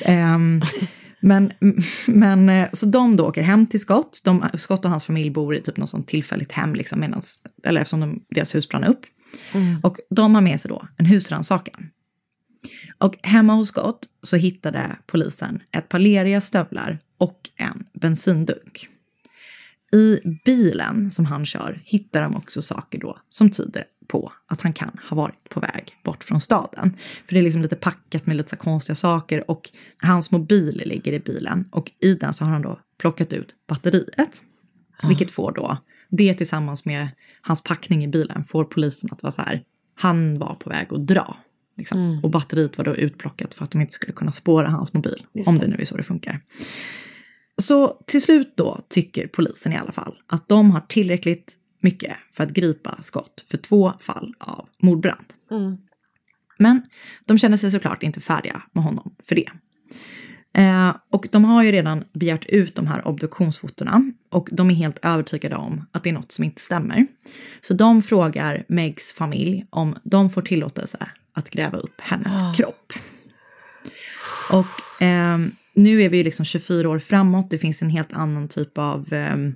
[0.00, 0.62] ehm,
[1.20, 1.52] men,
[2.08, 4.20] men eh, så de då åker hem till Scott.
[4.24, 7.80] De, Scott och hans familj bor i typ något sånt tillfälligt hem, liksom, medans, eller
[7.80, 9.00] eftersom de, deras hus brann upp.
[9.52, 9.80] Mm.
[9.82, 11.90] Och de har med sig då en husrannsakan.
[12.98, 18.88] Och hemma hos Scott så hittade polisen ett par leriga stövlar och en bensindunk.
[19.92, 24.72] I bilen som han kör hittar de också saker då som tyder på att han
[24.72, 26.96] kan ha varit på väg bort från staden.
[27.24, 31.12] För det är liksom lite packat med lite så konstiga saker och hans mobil ligger
[31.12, 34.42] i bilen och i den så har han då plockat ut batteriet.
[35.08, 35.76] Vilket får då,
[36.08, 37.08] det tillsammans med
[37.40, 39.62] hans packning i bilen får polisen att vara så här,
[39.94, 41.36] han var på väg att dra.
[41.76, 42.20] Liksom.
[42.22, 45.26] Och batteriet var då utplockat för att de inte skulle kunna spåra hans mobil.
[45.34, 46.40] Just om det nu är så det funkar.
[47.62, 52.44] Så till slut då tycker polisen i alla fall att de har tillräckligt mycket för
[52.44, 55.26] att gripa Scott för två fall av mordbrand.
[56.58, 56.82] Men
[57.24, 59.48] de känner sig såklart inte färdiga med honom för det.
[60.54, 64.98] Eh, och de har ju redan begärt ut de här obduktionsfotona och de är helt
[65.04, 67.06] övertygade om att det är något som inte stämmer.
[67.60, 72.54] Så de frågar Megs familj om de får tillåtelse att gräva upp hennes Ah.
[72.56, 72.92] kropp.
[74.52, 78.48] Och ehm, nu är vi ju liksom 24 år framåt, det finns en helt annan
[78.48, 79.54] typ av ehm,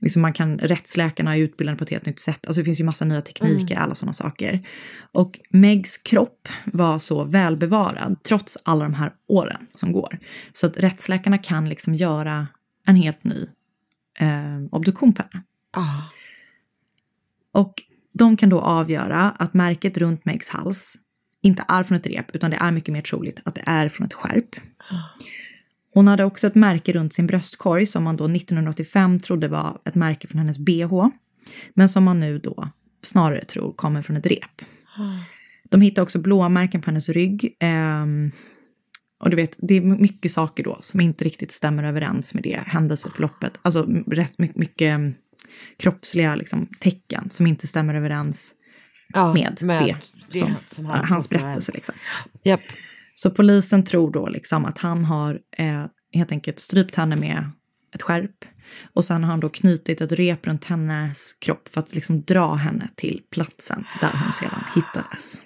[0.00, 2.46] Liksom man kan, rättsläkarna är utbildade på ett helt nytt sätt.
[2.46, 4.66] Alltså det finns ju massa nya tekniker, alla sådana saker.
[5.12, 10.18] Och Megs kropp var så välbevarad trots alla de här åren som går.
[10.52, 12.46] Så att rättsläkarna kan liksom göra
[12.86, 13.46] en helt ny
[14.18, 15.44] eh, obduktion på henne.
[15.70, 16.02] Ah.
[17.52, 17.82] Och
[18.12, 20.96] de kan då avgöra att märket runt Megs hals
[21.42, 24.06] inte är från ett rep utan det är mycket mer troligt att det är från
[24.06, 24.56] ett skärp.
[25.98, 29.94] Hon hade också ett märke runt sin bröstkorg som man då 1985 trodde var ett
[29.94, 31.06] märke från hennes bh.
[31.74, 32.68] Men som man nu då
[33.02, 34.62] snarare tror kommer från ett rep.
[35.68, 37.56] De hittade också blåmärken på hennes rygg.
[37.60, 38.30] ehm,
[39.20, 42.60] och du vet, det är mycket saker då som inte riktigt stämmer överens med det
[42.66, 43.58] händelseförloppet.
[43.62, 45.14] Alltså rätt my- mycket mm,
[45.76, 48.54] kroppsliga liksom, tecken som inte stämmer överens
[49.08, 49.96] Ja, med, med det,
[50.30, 51.72] det som, som han hans berättelse.
[51.72, 51.94] Liksom.
[52.42, 52.60] Japp.
[53.18, 57.50] Så polisen tror då liksom att han har eh, helt enkelt strypt henne med
[57.94, 58.44] ett skärp.
[58.92, 62.54] Och sen har han då knutit ett rep runt hennes kropp för att liksom dra
[62.54, 65.42] henne till platsen där hon sedan hittades.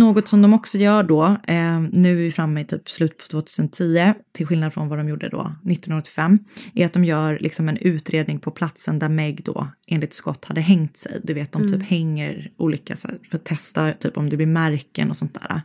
[0.00, 3.26] Något som de också gör då, eh, nu är vi framme i typ slutet på
[3.26, 6.38] 2010, till skillnad från vad de gjorde då 1985,
[6.74, 10.60] är att de gör liksom en utredning på platsen där Meg då enligt Scott hade
[10.60, 11.20] hängt sig.
[11.22, 14.46] Du vet, de typ hänger olika så här, för att testa typ om det blir
[14.46, 15.62] märken och sånt där.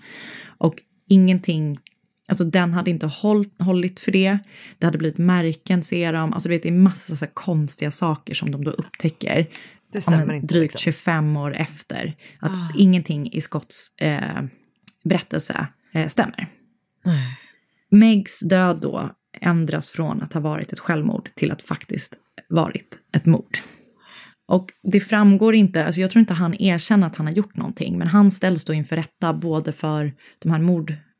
[0.57, 0.75] Och
[1.09, 1.79] ingenting,
[2.27, 4.39] alltså den hade inte håll, hållit för det.
[4.79, 7.91] Det hade blivit märken ser de, alltså du vet det är massa så här konstiga
[7.91, 9.47] saker som de då upptäcker.
[9.95, 10.93] Det stämmer men inte, Drygt liksom.
[10.93, 12.15] 25 år efter.
[12.39, 14.43] Att ingenting i Scotts eh,
[15.03, 16.47] berättelse eh, stämmer.
[17.89, 19.09] Megs död då
[19.41, 22.15] ändras från att ha varit ett självmord till att faktiskt
[22.49, 23.57] varit ett mord.
[24.47, 27.97] Och det framgår inte, alltså jag tror inte han erkänner att han har gjort någonting,
[27.97, 30.59] men han ställs då inför rätta både för de här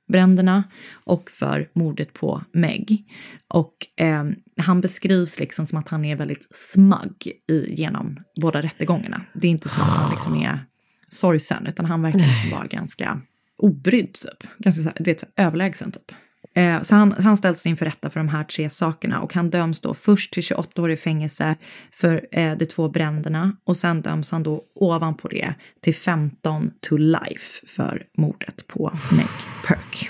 [0.08, 3.06] mordbränderna och för mordet på Meg.
[3.48, 4.24] Och eh,
[4.62, 9.22] han beskrivs liksom som att han är väldigt smug i, genom båda rättegångarna.
[9.34, 10.66] Det är inte som att han liksom är
[11.08, 13.22] sorgsen, utan han verkar liksom vara ganska
[13.58, 14.50] obrydd typ.
[14.58, 16.12] Ganska så här, du vet, så överlägsen typ.
[16.56, 19.82] Eh, Så han, han ställs inför rätta för de här tre sakerna och han döms
[19.82, 21.56] då först till 28 år i fängelse
[21.92, 26.98] för eh, de två bränderna och sen döms han då ovanpå det till 15 to
[26.98, 29.28] life för mordet på Meg
[29.68, 30.10] Perk.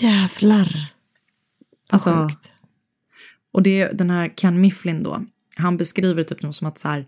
[0.00, 0.92] Jävlar.
[1.90, 2.30] Alltså,
[3.52, 5.24] och det är den här Ken Mifflin då,
[5.56, 7.06] han beskriver typ som att så här,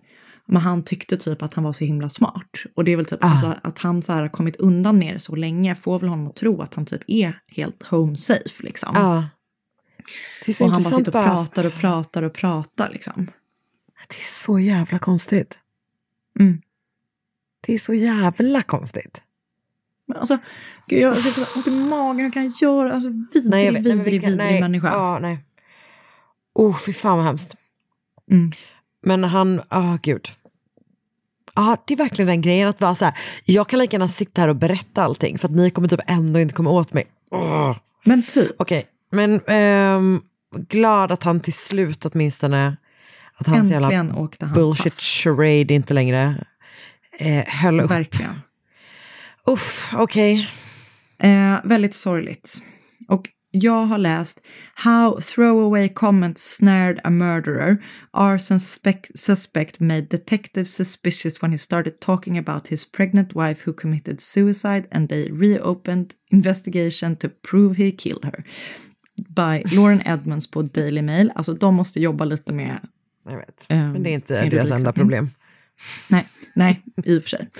[0.48, 2.50] men han tyckte typ att han var så himla smart.
[2.74, 5.18] Och det är väl typ alltså, att han så här har kommit undan med det
[5.18, 8.94] så länge får väl honom att tro att han typ är helt home safe liksom.
[10.54, 11.24] Så och han bara sitter och bara.
[11.24, 13.30] pratar och pratar och pratar liksom.
[14.08, 15.58] Det är så jävla konstigt.
[16.40, 16.62] Mm.
[17.60, 19.22] Det är så jävla konstigt.
[20.06, 20.38] Men alltså,
[20.86, 22.94] gud, jag sitter så ont i magen, hur kan jag göra?
[22.94, 24.88] Alltså vidrig, Nej, jag vet- nej, vidrig, vidrig nej, människa.
[24.88, 25.38] Ja, nej.
[26.54, 27.54] Oh, fy fan vad hemskt.
[28.30, 28.52] Mm.
[29.02, 30.28] Men han, ja gud.
[31.58, 34.40] Ja, det är verkligen den grejen att vara så här, jag kan lika gärna sitta
[34.40, 37.04] här och berätta allting för att ni kommer typ ändå inte komma åt mig.
[37.30, 37.76] Åh.
[38.04, 38.50] Men typ.
[38.58, 40.20] Okej, men ehm,
[40.68, 42.76] glad att han till slut åtminstone,
[43.34, 45.00] att hans Äntligen jävla han bullshit fast.
[45.02, 46.44] charade inte längre
[47.18, 47.90] eh, höll upp.
[47.90, 48.40] Verkligen.
[49.46, 50.50] Uff, okej.
[51.18, 52.62] Eh, väldigt sorgligt.
[53.08, 54.40] Och jag har läst
[54.74, 57.76] How throwaway comments snared a murderer.
[58.10, 63.72] Arson suspect, suspect made detectives suspicious when he started talking about his pregnant wife who
[63.72, 68.44] committed suicide and they reopened investigation to prove he killed her.
[69.28, 71.32] By Lauren Edmonds på Daily Mail.
[71.34, 72.78] Alltså de måste jobba lite med
[73.24, 73.66] Jag vet.
[73.68, 75.30] Ehm, Men det är inte deras enda så- problem.
[76.08, 77.50] Nej, nej, i och för sig.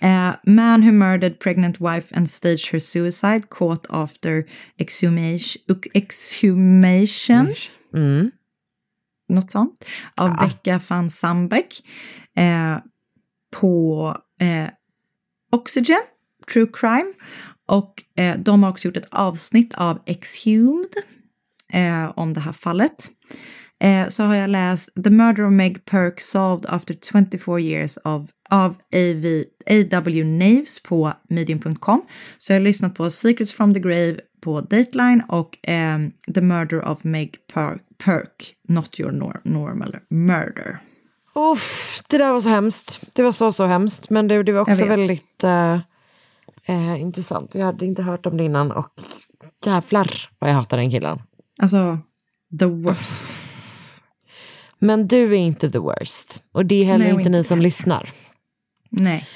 [0.00, 4.44] Eh, man who murdered pregnant wife and staged her suicide caught after
[4.78, 5.62] exhumation,
[5.94, 7.54] exhumation
[7.94, 8.30] Mm.
[9.28, 9.84] något sånt,
[10.14, 11.82] av Becka van Sandbeck
[12.36, 12.78] eh,
[13.56, 14.68] på eh,
[15.52, 16.00] Oxygen,
[16.52, 17.12] True Crime.
[17.66, 20.94] Och eh, de har också gjort ett avsnitt av Exhumed
[21.72, 23.10] eh, om det här fallet.
[23.84, 28.30] Eh, så har jag läst The Murder of Meg Perk Solved After 24 Years of,
[28.50, 30.24] av AV, A.W.
[30.24, 32.02] Naves på medium.com.
[32.38, 36.88] Så jag har lyssnat på Secrets from the Grave på Dateline och ehm, The Murder
[36.88, 40.78] of Meg Perk, Perk Not Your nor Normal Murder.
[41.34, 43.00] Uff, det där var så hemskt.
[43.12, 44.10] Det var så, så hemskt.
[44.10, 45.74] Men det, det var också väldigt eh,
[46.66, 47.54] eh, intressant.
[47.54, 48.90] Jag hade inte hört om det innan och
[49.64, 51.18] jävlar vad jag hatar den killen.
[51.62, 51.98] Alltså,
[52.58, 53.43] the worst.
[54.84, 56.42] Men du är inte the worst.
[56.52, 58.10] Och det är heller Nej, och inte ni inte som lyssnar.
[58.90, 59.26] Nej.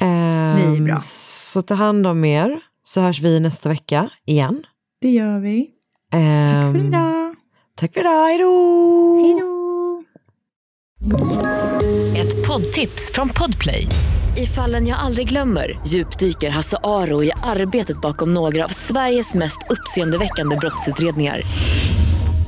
[0.00, 1.00] Ehm, Vi är bra.
[1.02, 2.60] Så ta hand om er.
[2.84, 4.64] Så hörs vi nästa vecka igen.
[5.00, 5.70] Det gör vi.
[6.12, 7.34] Ehm, Tack för idag.
[7.76, 8.26] Tack för idag.
[8.26, 9.20] Hej då!
[9.22, 10.02] Hej då!
[12.20, 13.86] Ett poddtips från Podplay.
[14.36, 19.58] I fallen jag aldrig glömmer djupdyker Hasse Aro i arbetet bakom några av Sveriges mest
[19.70, 21.42] uppseendeväckande brottsutredningar.